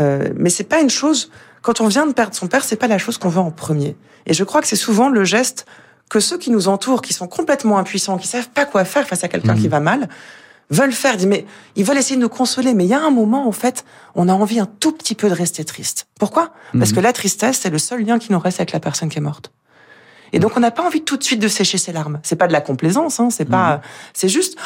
[0.00, 1.30] euh, mais c'est pas une chose.
[1.62, 3.96] Quand on vient de perdre son père, c'est pas la chose qu'on veut en premier.
[4.26, 5.66] Et je crois que c'est souvent le geste
[6.10, 9.22] que ceux qui nous entourent, qui sont complètement impuissants, qui savent pas quoi faire face
[9.24, 9.60] à quelqu'un Mhm.
[9.60, 10.08] qui va mal,
[10.70, 11.16] veulent faire.
[11.26, 11.46] Mais
[11.76, 12.74] ils veulent essayer de nous consoler.
[12.74, 15.28] Mais il y a un moment, en fait, on a envie un tout petit peu
[15.28, 16.06] de rester triste.
[16.18, 16.52] Pourquoi?
[16.78, 16.96] Parce Mhm.
[16.96, 19.22] que la tristesse, c'est le seul lien qui nous reste avec la personne qui est
[19.22, 19.50] morte.
[20.32, 22.20] Et donc, on n'a pas envie tout de suite de sécher ses larmes.
[22.22, 23.80] C'est pas de la complaisance, hein, c'est pas,
[24.12, 24.58] c'est juste,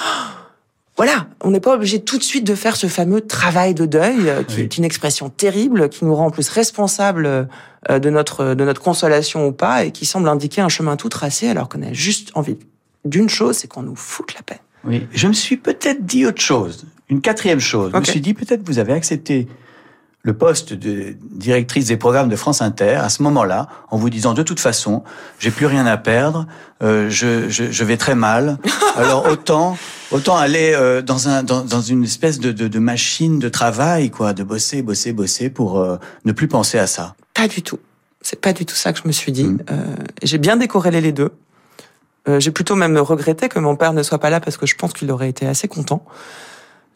[0.97, 4.29] voilà, on n'est pas obligé tout de suite de faire ce fameux travail de deuil,
[4.29, 4.63] euh, qui Oui.
[4.63, 7.27] est une expression terrible, qui nous rend en plus responsables
[7.91, 11.09] euh, de notre de notre consolation ou pas, et qui semble indiquer un chemin tout
[11.09, 12.57] tracé, alors qu'on a juste envie
[13.05, 14.61] d'une chose, c'est qu'on nous foute la paix.
[14.85, 17.93] Oui, je me suis peut-être dit autre chose, une quatrième chose.
[17.95, 19.47] Je me suis dit peut-être vous avez accepté
[20.25, 24.35] le poste de directrice des programmes de France Inter à ce moment-là, en vous disant
[24.35, 25.03] de toute façon,
[25.41, 26.47] j'ai plus rien à perdre,
[26.83, 28.59] euh, je, je, je vais très mal,
[28.97, 29.77] alors autant
[30.13, 34.11] autant aller euh, dans un dans, dans une espèce de, de, de machine de travail
[34.11, 37.17] quoi, de bosser bosser bosser pour euh, ne plus penser à ça.
[37.35, 37.79] Pas du tout.
[38.21, 39.45] C'est pas du tout ça que je me suis dit.
[39.45, 39.59] Mm.
[39.71, 41.31] Euh, j'ai bien décorrélé les deux.
[42.29, 44.77] Euh, j'ai plutôt même regretté que mon père ne soit pas là parce que je
[44.77, 46.05] pense qu'il aurait été assez content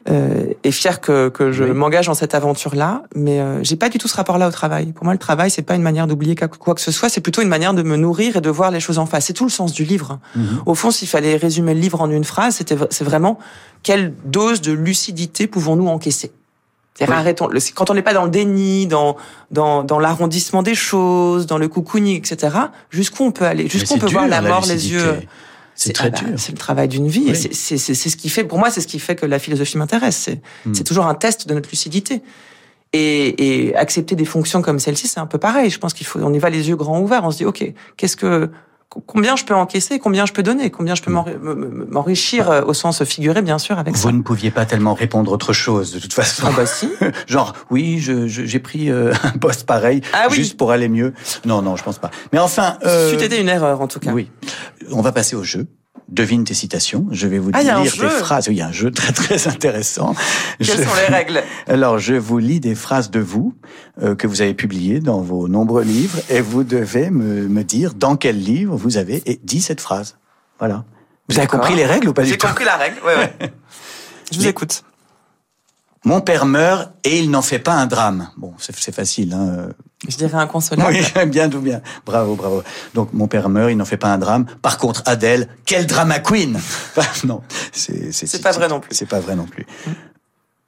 [0.09, 1.70] euh, et fier que, que je Oui.
[1.72, 3.03] m'engage dans cette aventure-là.
[3.16, 4.93] Mais euh, j'ai pas du tout ce rapport-là au travail.
[4.93, 7.09] Pour moi, le travail, c'est pas une manière d'oublier quoi que ce soit.
[7.09, 9.27] C'est plutôt une manière de me nourrir et de voir les choses en face.
[9.27, 10.20] C'est tout le sens du livre.
[10.37, 10.62] Mhm.
[10.64, 13.39] Au fond, s'il fallait résumer le livre en une phrase, c'était c'est vraiment
[13.83, 16.31] quelle dose de lucidité pouvons-nous encaisser?
[16.99, 17.20] C'est-à-dire, Oui.
[17.20, 17.47] arrêtons.
[17.49, 19.16] le- Quand on n'est pas dans le déni, dans
[19.51, 22.57] dans, dans l'arrondissement des choses, dans le cocooning, etc.
[22.90, 25.20] Jusqu'où on peut aller Jusqu'où on c'est peut voir la mort les yeux?
[25.74, 26.38] C'est très ah bah, dur.
[26.38, 27.24] C'est le travail d'une vie.
[27.28, 27.36] Oui.
[27.36, 29.38] c'est- c'est c'est- c'est ce qui fait, pour moi, c'est ce qui fait que la
[29.38, 30.16] philosophie m'intéresse.
[30.16, 30.40] C'est
[30.72, 32.22] c'est toujours un test de notre lucidité.
[32.92, 35.68] Et, et accepter des fonctions comme celle-ci, c'est un peu pareil.
[35.68, 37.24] Je pense qu'il faut, on y va les yeux grands ouverts.
[37.24, 37.62] On se dit, ok,
[37.99, 38.49] qu'est-ce que,
[38.89, 42.51] combien je peux encaisser, combien je peux donner, combien je peux m'enri- m- m- m'enrichir
[42.51, 44.03] euh, au sens figuré, bien sûr, avec ça.
[44.09, 46.45] Vous ne pouviez pas tellement répondre autre chose de toute façon.
[46.47, 46.89] Ah bah si.
[47.26, 50.37] Genre, oui, je- je- j'ai pris euh, un poste pareil, Ah oui.
[50.37, 51.12] juste pour aller mieux.
[51.45, 52.11] Non, non, je pense pas.
[52.32, 54.12] Mais enfin, euh, C'eût été une erreur, en tout cas.
[54.12, 54.30] oui,
[54.91, 55.66] on va passer au jeu.
[56.09, 57.07] Devine tes citations.
[57.11, 58.48] Je vais vous Ah, lire des phrases.
[58.48, 60.14] Oui, il y a un jeu très très intéressant.
[60.59, 61.42] Quelles Je- sont les règles?
[61.66, 63.54] Alors, je vous lis des phrases de vous
[64.02, 67.94] euh, que vous avez publiées dans vos nombreux livres et vous devez me, me dire
[67.94, 70.16] dans quel livre vous avez dit cette phrase.
[70.59, 70.84] Voilà.
[71.28, 72.46] Vous avez compris les règles ou pas du J'ai tout?
[72.46, 72.96] compris la règle.
[73.04, 73.32] Ouais, ouais.
[74.32, 74.84] Je vous Mais- écoute.
[76.07, 78.28] Mon père meurt et il n'en fait pas un drame.
[78.36, 79.32] Bon, c'est facile.
[79.32, 79.70] Hein.
[80.09, 80.94] Je dirais inconsolable.
[80.94, 81.82] Oui, bien, tout bien.
[82.04, 82.62] Bravo, bravo.
[82.94, 84.46] Donc, mon père meurt, il n'en fait pas un drame.
[84.62, 86.61] Par contre, Adèle, quel drama queen
[87.24, 87.42] Non,
[87.72, 88.94] c'est C'est pas vrai non plus.
[88.94, 89.66] C'est pas vrai non plus.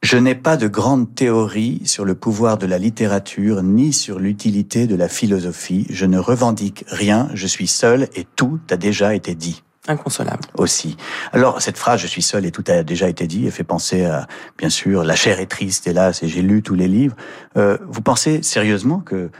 [0.03, 4.89] Je n'ai pas de grande théorie sur le pouvoir de la littérature ni sur l'utilité
[4.89, 5.86] de la philosophie.
[5.89, 10.43] Je ne revendique rien, je suis seul et tout a déjà été dit Inconsolable.
[10.57, 10.97] aussi.
[11.32, 14.05] Alors, cette phrase, je suis seul et tout a déjà été dit, elle fait penser
[14.05, 14.26] à,
[14.59, 17.16] bien sûr, la chair est triste, hélas, et j'ai lu tous les livres.
[17.57, 19.30] Euh, vous pensez sérieusement que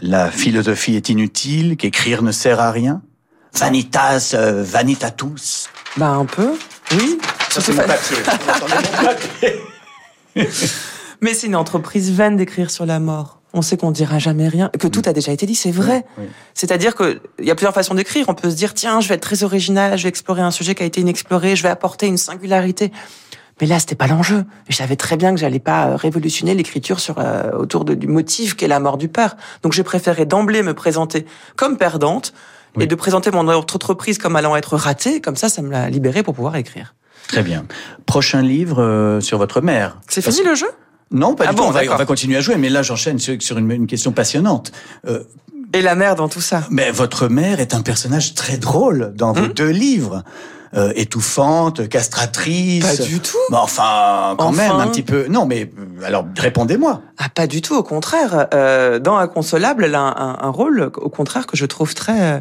[0.00, 3.02] la philosophie est inutile, qu'écrire ne sert à rien?
[3.52, 5.68] Vanitas, euh, vanitatus?
[5.96, 6.52] Bah, un peu.
[6.92, 7.18] Oui.
[7.50, 7.84] Surtout fa-
[11.20, 13.39] Mais c'est une entreprise vaine d'écrire sur la mort.
[13.52, 16.04] On sait qu'on dira jamais rien, que tout a déjà été dit, c'est vrai.
[16.18, 16.24] Oui.
[16.54, 18.26] C'est-à-dire que il y a plusieurs façons d'écrire.
[18.28, 20.74] On peut se dire, tiens, je vais être très original, je vais explorer un sujet
[20.76, 22.92] qui a été inexploré, je vais apporter une singularité.
[23.60, 24.44] Mais là, c'était pas l'enjeu.
[24.68, 28.06] Je savais très bien que j'allais pas euh, révolutionner l'écriture sur euh, autour de- du
[28.06, 29.36] motif qu'est la mort du père.
[29.62, 31.26] Donc, j'ai préféré d'emblée me présenter
[31.56, 32.32] comme perdante
[32.76, 32.84] Oui.
[32.84, 35.20] et de présenter mon autre entreprise comme allant être ratée.
[35.20, 36.94] Comme ça, ça me l'a libéré pour pouvoir écrire.
[37.28, 37.66] Très bien.
[38.06, 39.98] Prochain livre euh, sur votre mère.
[40.08, 40.68] C'est fini le jeu?
[41.10, 41.68] Non, pas Ah du bon, tout.
[41.68, 44.12] On va, on va continuer à jouer, mais là, j'enchaîne sur, sur une, une question
[44.12, 44.72] passionnante.
[45.08, 45.24] Euh,
[45.74, 46.64] Et la mère dans tout ça.
[46.70, 50.22] Mais votre mère est un personnage très drôle dans vos Hmm deux livres.
[50.76, 52.84] Euh, étouffante, castratrice.
[52.98, 53.36] Pas du tout.
[53.50, 54.52] Mais enfin, quand Enfin.
[54.68, 55.26] même, un petit peu.
[55.26, 55.62] Non, mais
[56.00, 57.02] euh, alors, répondez-moi.
[57.18, 58.46] Ah, pas du tout, au contraire.
[58.54, 62.34] Euh, dans Inconsolable, elle a un, un- un rôle, au contraire, que je trouve très...
[62.36, 62.40] euh,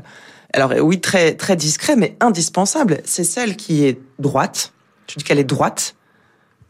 [0.54, 3.02] Alors oui, très, très discret, mais indispensable.
[3.04, 4.74] C'est celle qui est droite.
[5.10, 5.96] Je dis qu'elle est droite,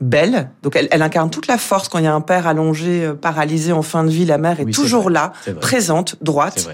[0.01, 0.49] belle.
[0.63, 3.13] Donc elle, elle incarne toute la force quand il y a un père allongé, euh,
[3.13, 4.25] paralysé en fin de vie.
[4.25, 6.69] La mère est Oui, toujours là, présente, droite.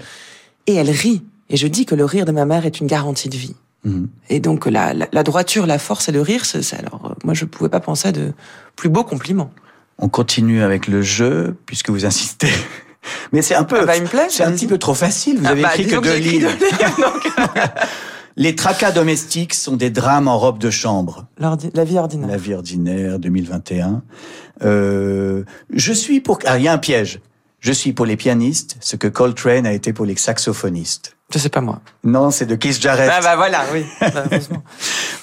[0.66, 1.22] Et elle rit.
[1.48, 3.54] Et je dis que le rire de ma mère est une garantie de vie.
[3.84, 4.08] Mhm.
[4.30, 7.34] Et donc la, la, la droiture, la force et le rire, c'est alors euh, moi
[7.34, 8.32] je pouvais pas penser à de
[8.74, 9.50] plus beaux compliments.
[9.98, 12.50] On continue avec le jeu, puisque vous insistez.
[13.32, 13.94] Mais c'est un peu, Ah bah,
[14.28, 15.38] c'est un petit peu trop facile.
[15.38, 16.50] Vous Ah avez bah, écrit que deux livres.
[18.38, 21.26] Les tracas domestiques sont des drames en robe de chambre.
[21.38, 22.28] La vie ordinaire.
[22.28, 24.02] La vie ordinaire 2021.
[24.62, 26.38] Euh, je suis pour.
[26.44, 27.20] Ah, il y a un piège.
[27.60, 31.16] Je suis pour les pianistes, ce que Coltrane a été pour les saxophonistes.
[31.32, 31.80] Je sais pas moi.
[32.04, 33.10] Non, c'est de Keith Jarrett.
[33.12, 33.84] Ah bah voilà, oui.
[34.00, 34.24] Bah.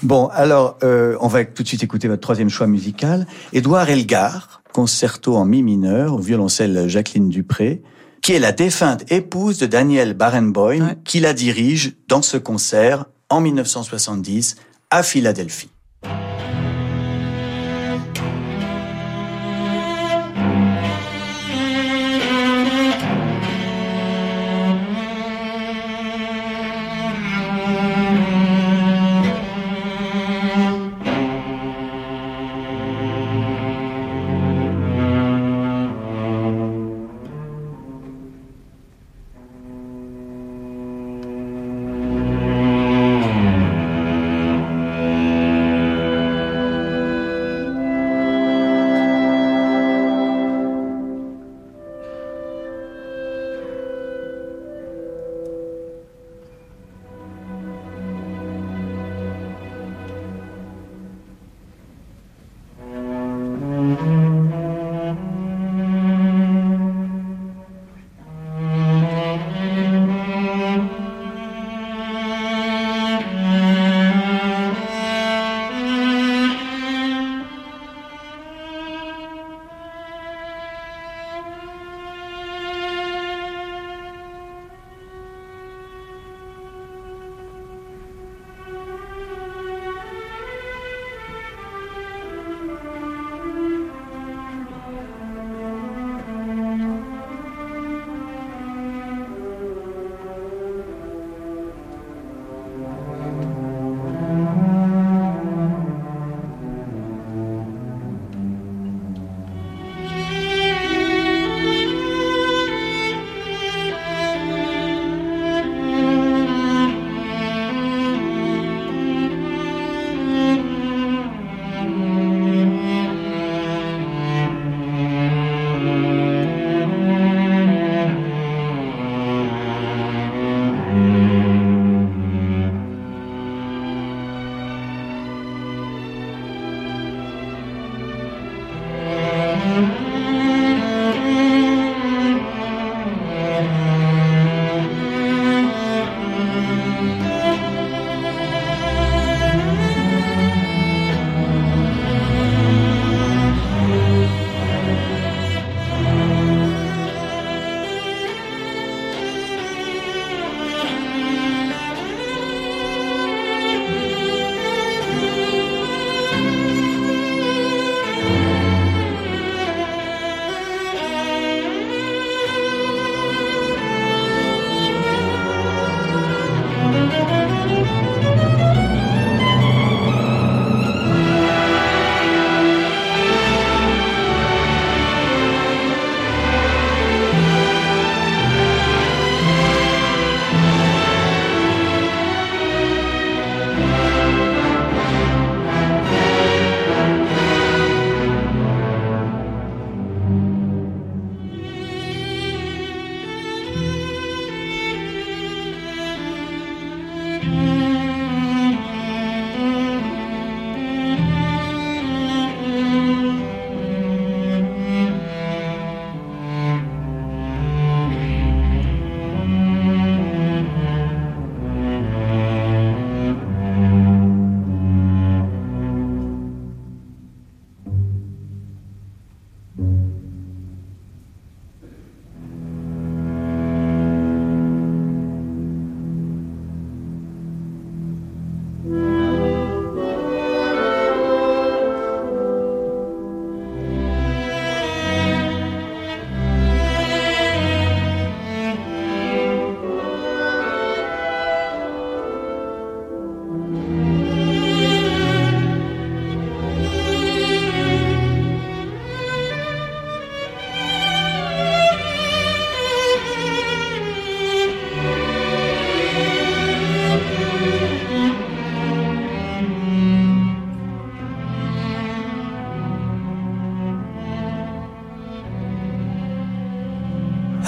[0.03, 3.26] Bon, alors, euh, on va tout de suite écouter votre troisième choix musical.
[3.53, 7.84] Édouard Elgar, concerto en mi mineur, au violoncelle Jacqueline Dupré,
[8.24, 10.97] qui est la défunte épouse de Daniel Barenboim, Ouais.
[11.03, 14.55] qui la dirige dans ce concert en 1970
[14.89, 15.69] à Philadelphie.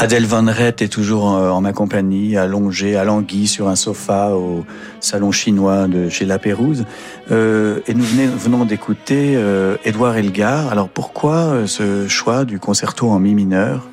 [0.06, 4.64] Adèle Van Rett est toujours euh, en ma compagnie, allongée, alanguie sur un sofa au
[4.99, 6.86] salon chinois de chez La Pérouse.
[7.32, 10.72] Euh, et nous venons d'écouter euh, Édouard Elgar.
[10.72, 13.89] Alors pourquoi euh, ce choix du concerto en mi mineur?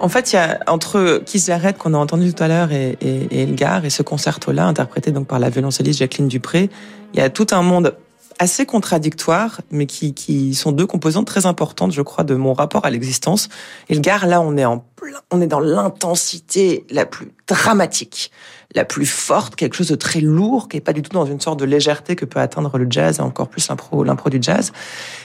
[0.00, 2.96] En fait, il y a entre Kiss qu'on a entendu tout à l'heure et,
[3.30, 6.70] Elgar et ce concerto-là interprété donc par la violoncelliste Jacqueline Dupré,
[7.12, 7.94] il y a tout un monde
[8.38, 12.84] assez contradictoires, mais qui, qui sont deux composantes très importantes, je crois, de mon rapport
[12.84, 13.48] à l'existence.
[13.88, 18.30] Et le gars, là, on est en plein, on est dans l'intensité la plus dramatique,
[18.74, 21.40] la plus forte, quelque chose de très lourd, qui est pas du tout dans une
[21.40, 24.72] sorte de légèreté que peut atteindre le jazz, et encore plus l'impro, l'impro du jazz.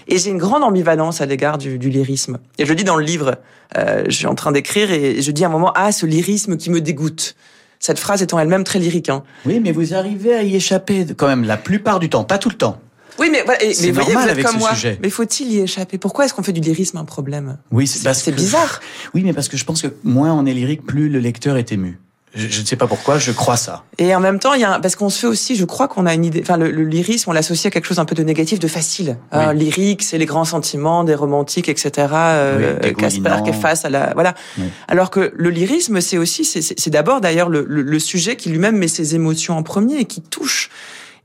[0.08, 2.40] Et j'ai une grande ambivalence à l'égard du, du, lyrisme.
[2.58, 3.36] Et je le dis dans le livre,
[3.78, 6.58] euh, je suis en train d'écrire et je dis à un moment, ah, ce lyrisme
[6.58, 7.36] qui me dégoûte
[7.80, 9.10] cette phrase étant elle-même très lyrique.
[9.10, 9.24] Hein.
[9.46, 12.50] Oui, mais vous arrivez à y échapper quand même la plupart du temps, pas tout
[12.50, 12.80] le temps.
[13.20, 14.74] Oui, mais, voilà, mais voyez, vous êtes comme moi.
[14.74, 15.00] Sujet.
[15.02, 15.98] Mais faut-il y échapper?
[15.98, 17.58] Pourquoi est-ce qu'on fait du lyrisme un problème?
[17.72, 18.82] Oui, c'est bizarre.
[19.14, 21.72] Oui, mais parce que je pense que moins on est lyrique, plus le lecteur est
[21.72, 22.00] ému.
[22.36, 23.84] Je, je, ne sais pas pourquoi, je crois ça.
[23.98, 25.88] Et en même temps, il y a un, parce qu'on se fait aussi, je crois
[25.88, 26.42] qu'on a une idée.
[26.42, 29.18] Enfin, le, le lyrisme, on l'associe à quelque chose un peu de négatif, de facile.
[29.32, 29.40] Oui.
[29.40, 32.08] Euh, lyrique, c'est les grands sentiments, des romantiques, etc.
[32.14, 34.36] Euh, oui, Casper qui est face à la, voilà.
[34.58, 34.66] Oui.
[34.88, 38.78] Alors que le lyrisme, c'est aussi, c'est d'abord d'ailleurs le, le, le, sujet qui lui-même
[38.78, 40.70] met ses émotions en premier et qui touche.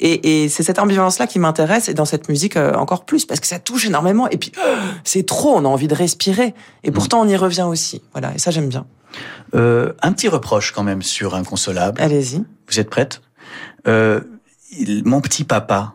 [0.04, 3.38] Et, et c'est cette ambivalence-là qui m'intéresse et dans cette musique euh, encore plus parce
[3.38, 6.90] que ça touche énormément et puis euh, c'est trop, on a envie de respirer et
[6.90, 8.02] pourtant on y revient aussi.
[8.12, 8.84] Voilà, et ça j'aime bien.
[9.54, 12.00] Euh, un petit reproche quand même sur Inconsolable.
[12.02, 12.42] Allez-y.
[12.68, 13.22] Vous êtes prête?
[13.86, 14.20] Euh,
[14.76, 15.94] il, Mon petit papa,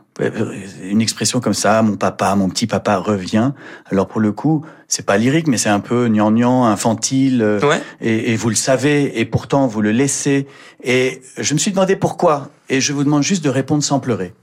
[0.84, 3.52] une expression comme ça, mon papa, mon petit papa revient.
[3.92, 7.60] Alors pour le coup, c'est pas lyrique, mais c'est un peu gnangnan, infantile.
[7.62, 7.82] Ouais.
[8.00, 10.48] Et, et, vous le savez, et pourtant vous le laissez.
[10.82, 12.52] Et je me suis demandé pourquoi.
[12.70, 14.34] Et je vous demande juste de répondre sans pleurer.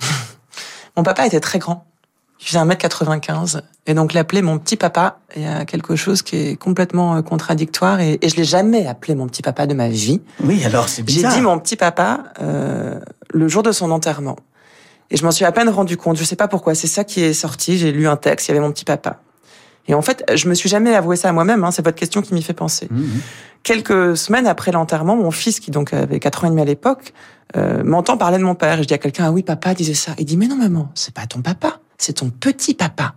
[0.96, 1.86] mon papa était très grand.
[2.40, 3.62] Il faisait 1m95.
[3.86, 7.22] Et donc l'appeler mon petit papa, il y a quelque chose qui est complètement euh,
[7.22, 8.00] contradictoire.
[8.00, 10.20] Et, et je l'ai jamais appelé mon petit papa de ma vie.
[10.42, 11.30] Oui, alors c'est bizarre.
[11.30, 13.00] J'ai dit mon petit papa euh,
[13.32, 14.36] le jour de son enterrement.
[15.10, 16.16] Et je m'en suis à peine rendu compte.
[16.16, 16.74] Je sais pas pourquoi.
[16.74, 17.78] C'est ça qui est sorti.
[17.78, 18.48] J'ai lu un texte.
[18.48, 19.20] Il y avait mon petit papa.
[19.88, 21.64] Et en fait, je me suis jamais avoué ça à moi-même.
[21.64, 21.70] Hein.
[21.70, 22.88] C'est votre question qui m'y fait penser.
[22.90, 23.02] Mmh.
[23.62, 27.12] Quelques semaines après l'enterrement, mon fils, qui donc avait 4 ans et demi à l'époque,
[27.56, 28.78] euh, m'entend parler de mon père.
[28.78, 30.12] Et je dis à quelqu'un, ah oui, papa disait ça.
[30.18, 33.14] Il dit, mais non, maman, c'est pas ton papa, c'est ton petit papa.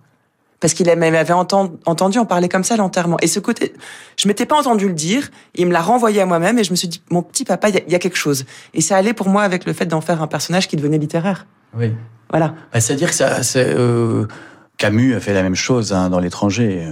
[0.59, 3.17] Parce qu'il m'avait entendu en parler comme ça à l'enterrement.
[3.21, 3.73] Et ce côté,
[4.17, 5.29] je m'étais pas entendu le dire.
[5.53, 7.75] Il me l'a renvoyé à moi-même et je me suis dit, mon petit papa, il
[7.87, 8.45] y, y, a quelque chose.
[8.73, 11.45] Et ça allait pour moi avec le fait d'en faire un personnage qui devenait littéraire.
[11.77, 11.93] Oui.
[12.29, 12.55] Voilà.
[12.73, 14.27] Bah, C'est-à-dire que ça, c'est, euh,
[14.77, 16.87] Camus a fait la même chose hein, dans l'étranger.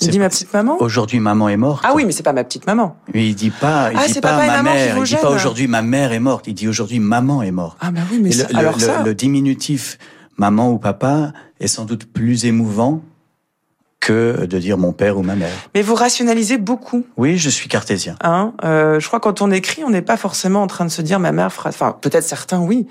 [0.00, 0.76] Il dit ma petite maman.
[0.80, 1.84] Aujourd'hui, maman est morte.
[1.86, 2.96] Ah oui, mais c'est pas ma petite maman.
[3.14, 4.96] Mais il dit pas, il ah, dit pas, ma mère.
[4.98, 6.46] Il dit pas aujourd'hui ma mère est morte.
[6.46, 7.78] Il dit aujourd'hui maman est morte.
[7.80, 9.02] Ah bah oui, mais le, alors le, ça...
[9.02, 9.98] le, diminutif
[10.36, 13.02] maman ou papa est sans doute plus émouvant
[14.00, 15.52] que de dire mon père ou ma mère.
[15.74, 17.06] Mais vous rationalisez beaucoup.
[17.16, 18.16] Oui, je suis cartésien.
[18.22, 20.90] Hein euh, je crois que quand on écrit, on n'est pas forcément en train de
[20.90, 21.68] se dire ma mère fera.
[21.68, 22.88] Enfin, peut-être certains, oui.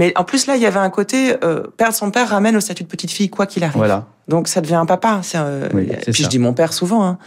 [0.00, 2.60] Mais en plus là, il y avait un côté euh, perdre son père ramène au
[2.60, 3.76] statut de petite fille quoi qu'il arrive.
[3.76, 4.06] Voilà.
[4.28, 5.20] Donc ça devient un papa.
[5.34, 6.22] Euh, oui, puis ça.
[6.24, 7.04] je dis mon père souvent.
[7.04, 7.18] Hein.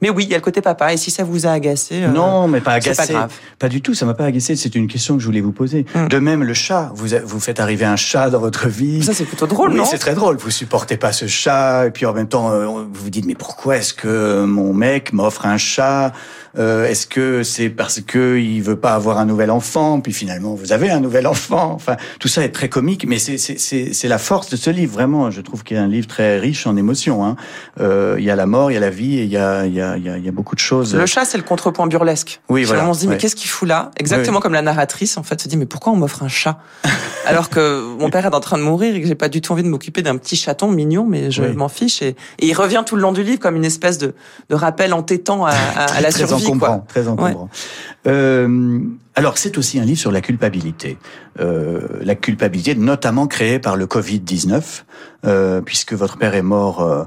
[0.00, 0.92] Mais oui, il y a le côté papa.
[0.92, 3.06] Et si ça vous a agacé, euh, non, mais pas agacé.
[3.06, 3.32] Pas, grave.
[3.58, 3.94] pas du tout.
[3.94, 4.56] Ça m'a pas agacé.
[4.56, 5.84] C'est une question que je voulais vous poser.
[5.94, 6.08] Mm.
[6.08, 6.90] De même, le chat.
[6.94, 9.02] Vous vous faites arriver un chat dans votre vie.
[9.02, 10.36] Ça c'est plutôt drôle, oui, non c'est très drôle.
[10.36, 13.34] Vous supportez pas ce chat et puis en même temps, euh, vous vous dites mais
[13.34, 16.12] pourquoi est-ce que mon mec m'offre un chat
[16.58, 20.54] euh, Est-ce que c'est parce que il veut pas avoir un nouvel enfant Puis finalement,
[20.54, 21.72] vous avez un nouvel enfant.
[21.72, 24.92] Enfin, tout ça est très comique, mais c'est c'est la force de ce livre.
[24.92, 27.24] Vraiment, je trouve qu'il y a un livre très riche en émotions.
[27.24, 27.36] Hein.
[27.80, 29.66] Euh, il y a la mort, il y a la vie, et il y a
[29.66, 30.94] il y a il y a, il y a beaucoup de choses.
[30.94, 32.40] Le chat, c'est le contrepoint burlesque.
[32.48, 32.88] Oui, voilà.
[32.88, 33.14] On se dit ouais.
[33.14, 33.90] mais qu'est-ce qu'il fout là?
[33.98, 34.42] Exactement oui.
[34.42, 36.58] comme la narratrice en fait se dit mais pourquoi on m'offre un chat?
[37.26, 39.52] Alors que mon père est en train de mourir et que j'ai pas du tout
[39.52, 41.52] envie de m'occuper d'un petit chaton mignon, mais je oui.
[41.52, 42.02] m'en fiche.
[42.02, 44.14] Et, et, il revient tout le long du livre comme une espèce de,
[44.48, 46.46] de rappel entêtant à, à, à la très survie.
[46.46, 46.84] Encombrant, quoi.
[46.88, 47.44] Très encombrant.
[47.44, 48.10] Ouais.
[48.10, 48.80] Euh,
[49.14, 50.98] alors c'est aussi un livre sur la culpabilité.
[51.40, 54.84] Euh, la culpabilité notamment créée par le Covid-19,
[55.26, 57.06] euh, puisque votre père est mort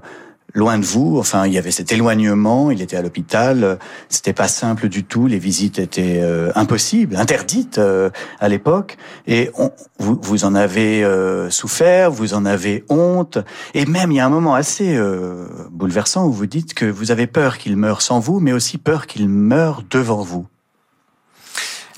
[0.54, 1.18] loin de vous.
[1.20, 2.72] Enfin, il y avait cet éloignement.
[2.72, 3.80] Il était à l'hôpital.
[4.10, 5.28] C'était pas simple du tout.
[5.28, 8.98] Les visites étaient euh, impossibles, interdites euh, à l'époque.
[9.28, 9.52] Et
[10.00, 12.12] vous, vous en avez euh, souffert.
[12.12, 13.40] Vous en avez honte.
[13.74, 17.12] Et même, il y a un moment assez euh, bouleversant où vous dites que vous
[17.12, 20.48] avez peur qu'il meure sans vous, mais aussi peur qu'il meure devant vous.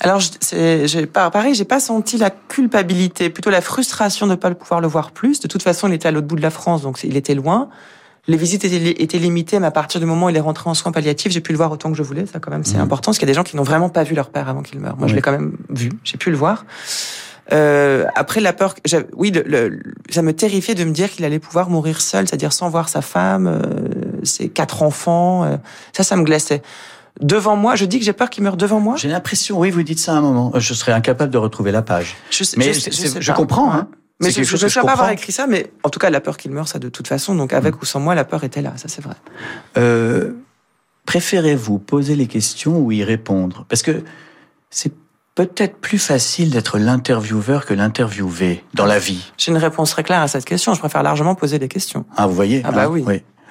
[0.00, 4.54] Alors, j'ai pas, pareil, j'ai pas senti la culpabilité, plutôt la frustration de ne pas
[4.54, 5.40] pouvoir le voir plus.
[5.40, 7.70] De toute façon, il était à l'autre bout de la France, donc il était loin.
[8.28, 10.74] Les visites étaient, étaient, limitées, mais à partir du moment où il est rentré en
[10.74, 12.26] soins palliatifs, j'ai pu le voir autant que je voulais.
[12.26, 12.80] Ça, quand même, c'est mmh.
[12.80, 14.62] important, parce qu'il y a des gens qui n'ont vraiment pas vu leur père avant
[14.62, 14.96] qu'il meure.
[14.96, 15.10] Moi, oui.
[15.10, 15.90] je l'ai quand même vu.
[16.02, 16.64] J'ai pu le voir.
[17.52, 18.74] Euh, après la peur,
[19.14, 22.52] oui, le, le, ça me terrifiait de me dire qu'il allait pouvoir mourir seul, c'est-à-dire
[22.52, 23.60] sans voir sa femme, euh,
[24.24, 25.44] ses quatre enfants.
[25.44, 25.56] euh,
[25.92, 26.62] ça, ça me glaçait.
[27.20, 28.96] Devant moi, je dis que j'ai peur qu'il meure devant moi.
[28.96, 30.52] J'ai l'impression, oui, vous dites ça à un moment.
[30.56, 32.16] Je serais incapable de retrouver la page.
[32.30, 33.88] Je, sais- Mais je, sais- je sais je comprends, hein.
[34.20, 36.50] Mais je ne sais pas avoir écrit ça, mais en tout cas, la peur qu'il
[36.50, 37.34] meure, ça de toute façon.
[37.34, 37.78] Donc, avec Mm.
[37.82, 38.72] ou sans moi, la peur était là.
[38.76, 39.14] Ça, c'est vrai.
[39.76, 40.32] Euh,
[41.04, 43.64] Préférez-vous poser les questions ou y répondre?
[43.68, 44.02] Parce que
[44.70, 44.92] c'est
[45.36, 49.30] peut-être plus facile d'être l'intervieweur que l'interviewé dans la vie.
[49.38, 50.74] J'ai une réponse très claire à cette question.
[50.74, 52.06] Je préfère largement poser des questions.
[52.16, 52.62] Ah, vous voyez?
[52.64, 53.04] Ah bah hein, oui.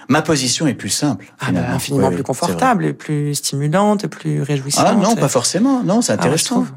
[0.09, 1.33] Ma position est plus simple.
[1.39, 4.85] Ah, bah, infiniment Oui, plus oui, confortable et plus stimulante et plus réjouissante.
[4.87, 5.81] Ah non, Et- pas forcément.
[5.81, 6.55] Non, c'est Ah, intéressant.
[6.55, 6.71] trouve.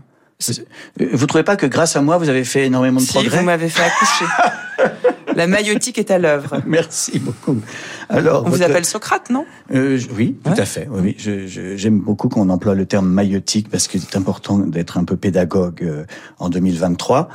[1.13, 3.45] Vous trouvez pas que grâce à moi, vous avez fait énormément de Si progrès vous
[3.45, 4.25] m'avez fait accoucher.
[5.35, 6.61] La maïotique est à l'œuvre.
[6.67, 7.61] Merci beaucoup.
[8.09, 10.61] Alors, On vous appelle Socrate, non Euh, oui, tout Ouais.
[10.61, 10.89] à fait.
[10.91, 15.17] Oui, J'aime beaucoup qu'on emploie le terme maïotique parce que c'est important d'être un peu
[15.17, 16.05] pédagogue euh,
[16.39, 17.29] en 2023.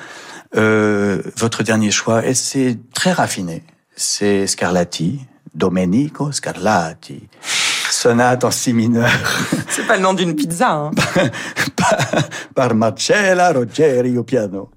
[0.55, 3.63] Euh, votre dernier choix, et c'est très raffiné,
[3.95, 5.19] c'est Scarlatti,
[5.55, 7.23] Domenico Scarlatti,
[7.93, 9.09] sonate en si mineur
[9.69, 10.71] C'est pas le nom d'une pizza.
[10.71, 10.91] Hein.
[11.75, 11.97] par-
[12.55, 14.69] par Marcella Roggeri au piano.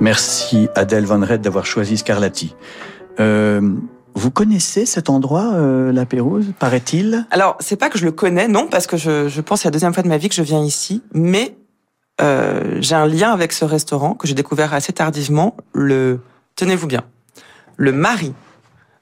[0.00, 2.54] Merci Adèle Van Red d'avoir choisi Scarlatti.
[3.20, 3.60] Euh,
[4.14, 7.26] vous connaissez cet endroit, euh, la Pérouse, paraît-il?
[7.30, 9.68] Alors, c'est pas que je le connais, non, parce que je, je pense que c'est
[9.68, 11.54] la deuxième fois de ma vie que je viens ici, mais
[12.20, 15.56] euh, j'ai un lien avec ce restaurant que j'ai découvert assez tardivement.
[15.74, 16.20] Le,
[16.56, 17.02] tenez-vous bien,
[17.76, 18.32] le mari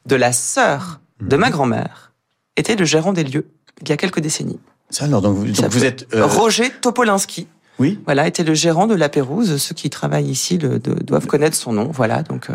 [0.07, 2.13] de la sœur de ma grand-mère
[2.57, 3.47] était le gérant des lieux
[3.83, 4.59] il y a quelques décennies.
[4.91, 6.07] Ça alors, donc vous, donc êtes...
[6.15, 7.47] euh, Roger Topolinski,
[7.79, 9.57] oui voilà, était le gérant de la Pérouse.
[9.59, 12.23] Ceux qui travaillent ici le, de- doivent connaître son nom, voilà.
[12.23, 12.55] Donc, euh,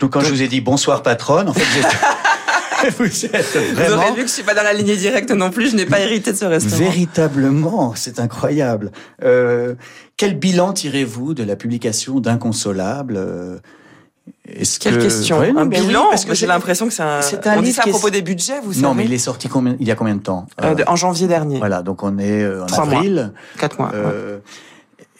[0.00, 4.22] Donc quand je vous ai dit bonsoir patronne, en fait vous êtes, vous aurez vu
[4.22, 5.70] que je suis pas dans la lignée directe non plus.
[5.70, 6.78] Je n'ai pas hérité de ce restaurant.
[6.82, 8.90] véritablement, c'est incroyable.
[9.22, 9.74] Euh,
[10.16, 13.58] quel bilan tirez-vous de la publication d'Inconsolable euh,
[14.56, 17.02] est-ce Quelle que- question Ouais, Un mais oui, bilan parce que J'ai l'impression que c'est
[17.02, 17.22] un.
[17.22, 19.18] c'est un on dit ça à propos des budgets, vous savez Non, mais il est
[19.18, 20.46] sorti combien, il y a combien de temps?
[20.62, 21.58] Euh, En janvier dernier.
[21.58, 22.96] Voilà, donc on est euh, en Trois mois.
[22.98, 23.32] avril.
[23.58, 23.88] Quatre mois.
[23.90, 23.94] ouais.
[23.96, 24.38] Euh,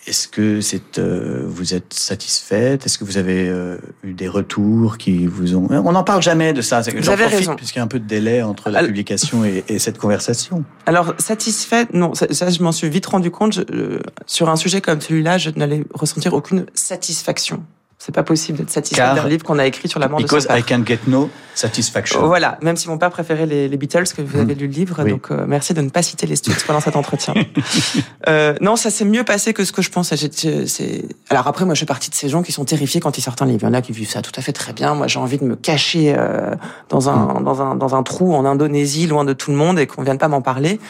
[0.07, 2.87] est-ce que c'est, euh, vous êtes satisfaite?
[2.87, 6.55] Est-ce que vous avez euh, eu des retours qui vous ont On n'en parle jamais
[6.55, 6.81] de ça.
[6.81, 7.55] Vous avez raison.
[7.55, 10.65] Puisqu'il y a un peu de délai entre la publication et, et, cette conversation.
[10.87, 12.15] Alors satisfaite, non.
[12.15, 13.53] Ça, ça je m'en suis vite rendu compte.
[13.53, 17.63] Je, euh, sur un sujet comme celui-là, je n'allais ressentir aucune satisfaction.
[18.03, 20.39] C'est pas possible d'être satisfait d'un livre qu'on a écrit sur la mort de son
[20.39, 20.57] père.
[20.57, 22.27] I can get no satisfaction.
[22.27, 25.03] Voilà, même si mon père préférait les, les Beatles, que vous avez lu le livre,
[25.05, 25.11] oui.
[25.11, 27.35] donc euh, merci de ne pas citer les Stones pendant cet entretien.
[28.29, 30.17] euh, non, ça s'est mieux passé que ce que je pensais.
[30.17, 33.21] C'est alors après, moi, je fais partie de ces gens qui sont terrifiés quand ils
[33.21, 33.65] sortent un livre.
[33.65, 34.95] Il y en a qui vivent ça tout à fait très bien.
[34.95, 36.55] Moi, j'ai envie de me cacher euh,
[36.89, 37.45] dans un mm.
[37.45, 40.17] dans un dans un trou en Indonésie, loin de tout le monde, et qu'on vienne
[40.17, 40.81] pas m'en parler.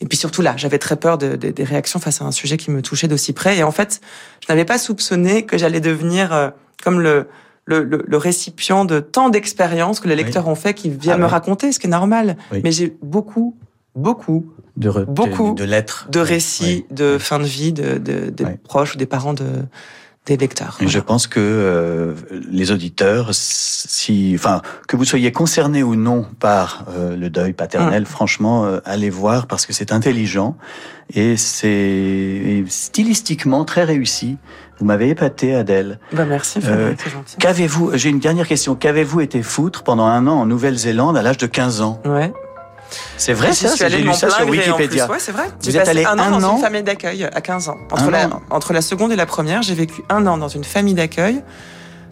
[0.00, 2.56] Et puis surtout là, j'avais très peur de, de, des réactions face à un sujet
[2.56, 3.58] qui me touchait d'aussi près.
[3.58, 4.00] Et en fait,
[4.40, 6.50] je n'avais pas soupçonné que j'allais devenir euh,
[6.82, 7.28] comme le,
[7.64, 10.52] le, le, le, récipient de tant d'expériences que les lecteurs oui.
[10.52, 12.36] ont fait qui viennent ah, me raconter, ce qui est normal.
[12.52, 12.60] Oui.
[12.62, 13.56] Mais j'ai beaucoup,
[13.96, 18.30] beaucoup, de re, beaucoup de, de, lettres, de récits de fin de vie de, de
[18.30, 19.46] des proches ou des parents de
[20.28, 20.76] des lecteurs.
[20.80, 22.14] Et je pense que euh,
[22.50, 28.02] les auditeurs, si, enfin, que vous soyez concernés ou non par euh, le deuil paternel,
[28.02, 28.06] mmh.
[28.06, 30.56] franchement, euh, allez voir parce que c'est intelligent
[31.14, 34.36] et c'est stylistiquement très réussi.
[34.78, 35.98] Vous m'avez épaté, Adèle.
[36.12, 37.36] Bah merci, euh, c'est gentil.
[37.38, 38.74] Qu'avez-vous J'ai une dernière question.
[38.74, 42.00] Qu'avez-vous été foutre pendant un an en Nouvelle-Zélande à l'âge de 15 ans?
[42.04, 42.32] Ouais.
[43.16, 45.10] C'est vrai, ça, j'ai lu ça sur Wikipédia.
[45.10, 45.48] Ouais, c'est vrai.
[45.62, 47.76] Vous êtes allé un, an an dans an une famille d'accueil à 15 ans.
[47.90, 48.42] Entre la, an.
[48.50, 51.42] entre la seconde et la première, j'ai vécu un an dans une famille d'accueil.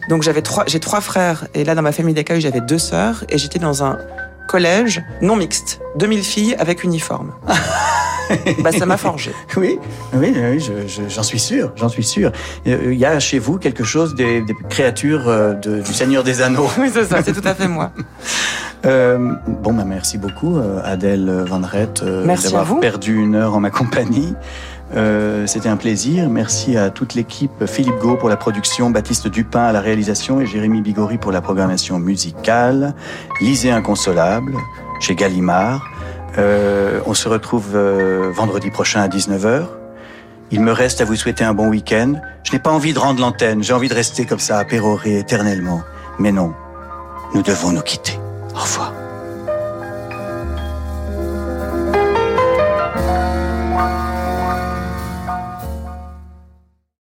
[0.09, 3.25] Donc j'avais trois, j'ai trois frères et là dans ma famille d'accueil j'avais deux sœurs
[3.29, 3.97] et j'étais dans un
[4.47, 7.33] collège non mixte, 2000 filles avec uniforme.
[8.63, 9.31] bah ça m'a forgé.
[9.55, 9.79] Oui,
[10.13, 12.31] oui, oui, j'en je, je, suis sûr, j'en suis sûr.
[12.65, 16.41] Il y a chez vous quelque chose des, des créatures euh, de, du Seigneur des
[16.41, 16.67] Anneaux?
[16.77, 17.91] Oui, c'est ça, c'est tout à fait moi.
[18.85, 23.59] Euh, bon, bah, merci beaucoup, euh, Adèle Van Rett, euh, d'avoir perdu une heure en
[23.59, 24.35] ma compagnie.
[24.95, 26.29] Euh, C'était un plaisir.
[26.29, 27.65] Merci à toute l'équipe.
[27.65, 31.41] Philippe Gau pour la production, Baptiste Dupin à la réalisation et Jérémy Bigori pour la
[31.41, 32.93] programmation musicale.
[33.41, 34.53] Lisez Inconsolable
[34.99, 35.83] chez Gallimard.
[36.37, 39.65] Euh, on se retrouve euh, vendredi prochain à 19h.
[40.51, 42.13] Il me reste à vous souhaiter un bon week-end.
[42.43, 43.63] Je n'ai pas envie de rendre l'antenne.
[43.63, 45.81] J'ai envie de rester comme ça à pérorer éternellement.
[46.19, 46.53] Mais non,
[47.33, 48.17] nous devons nous quitter.
[48.55, 49.06] Au revoir.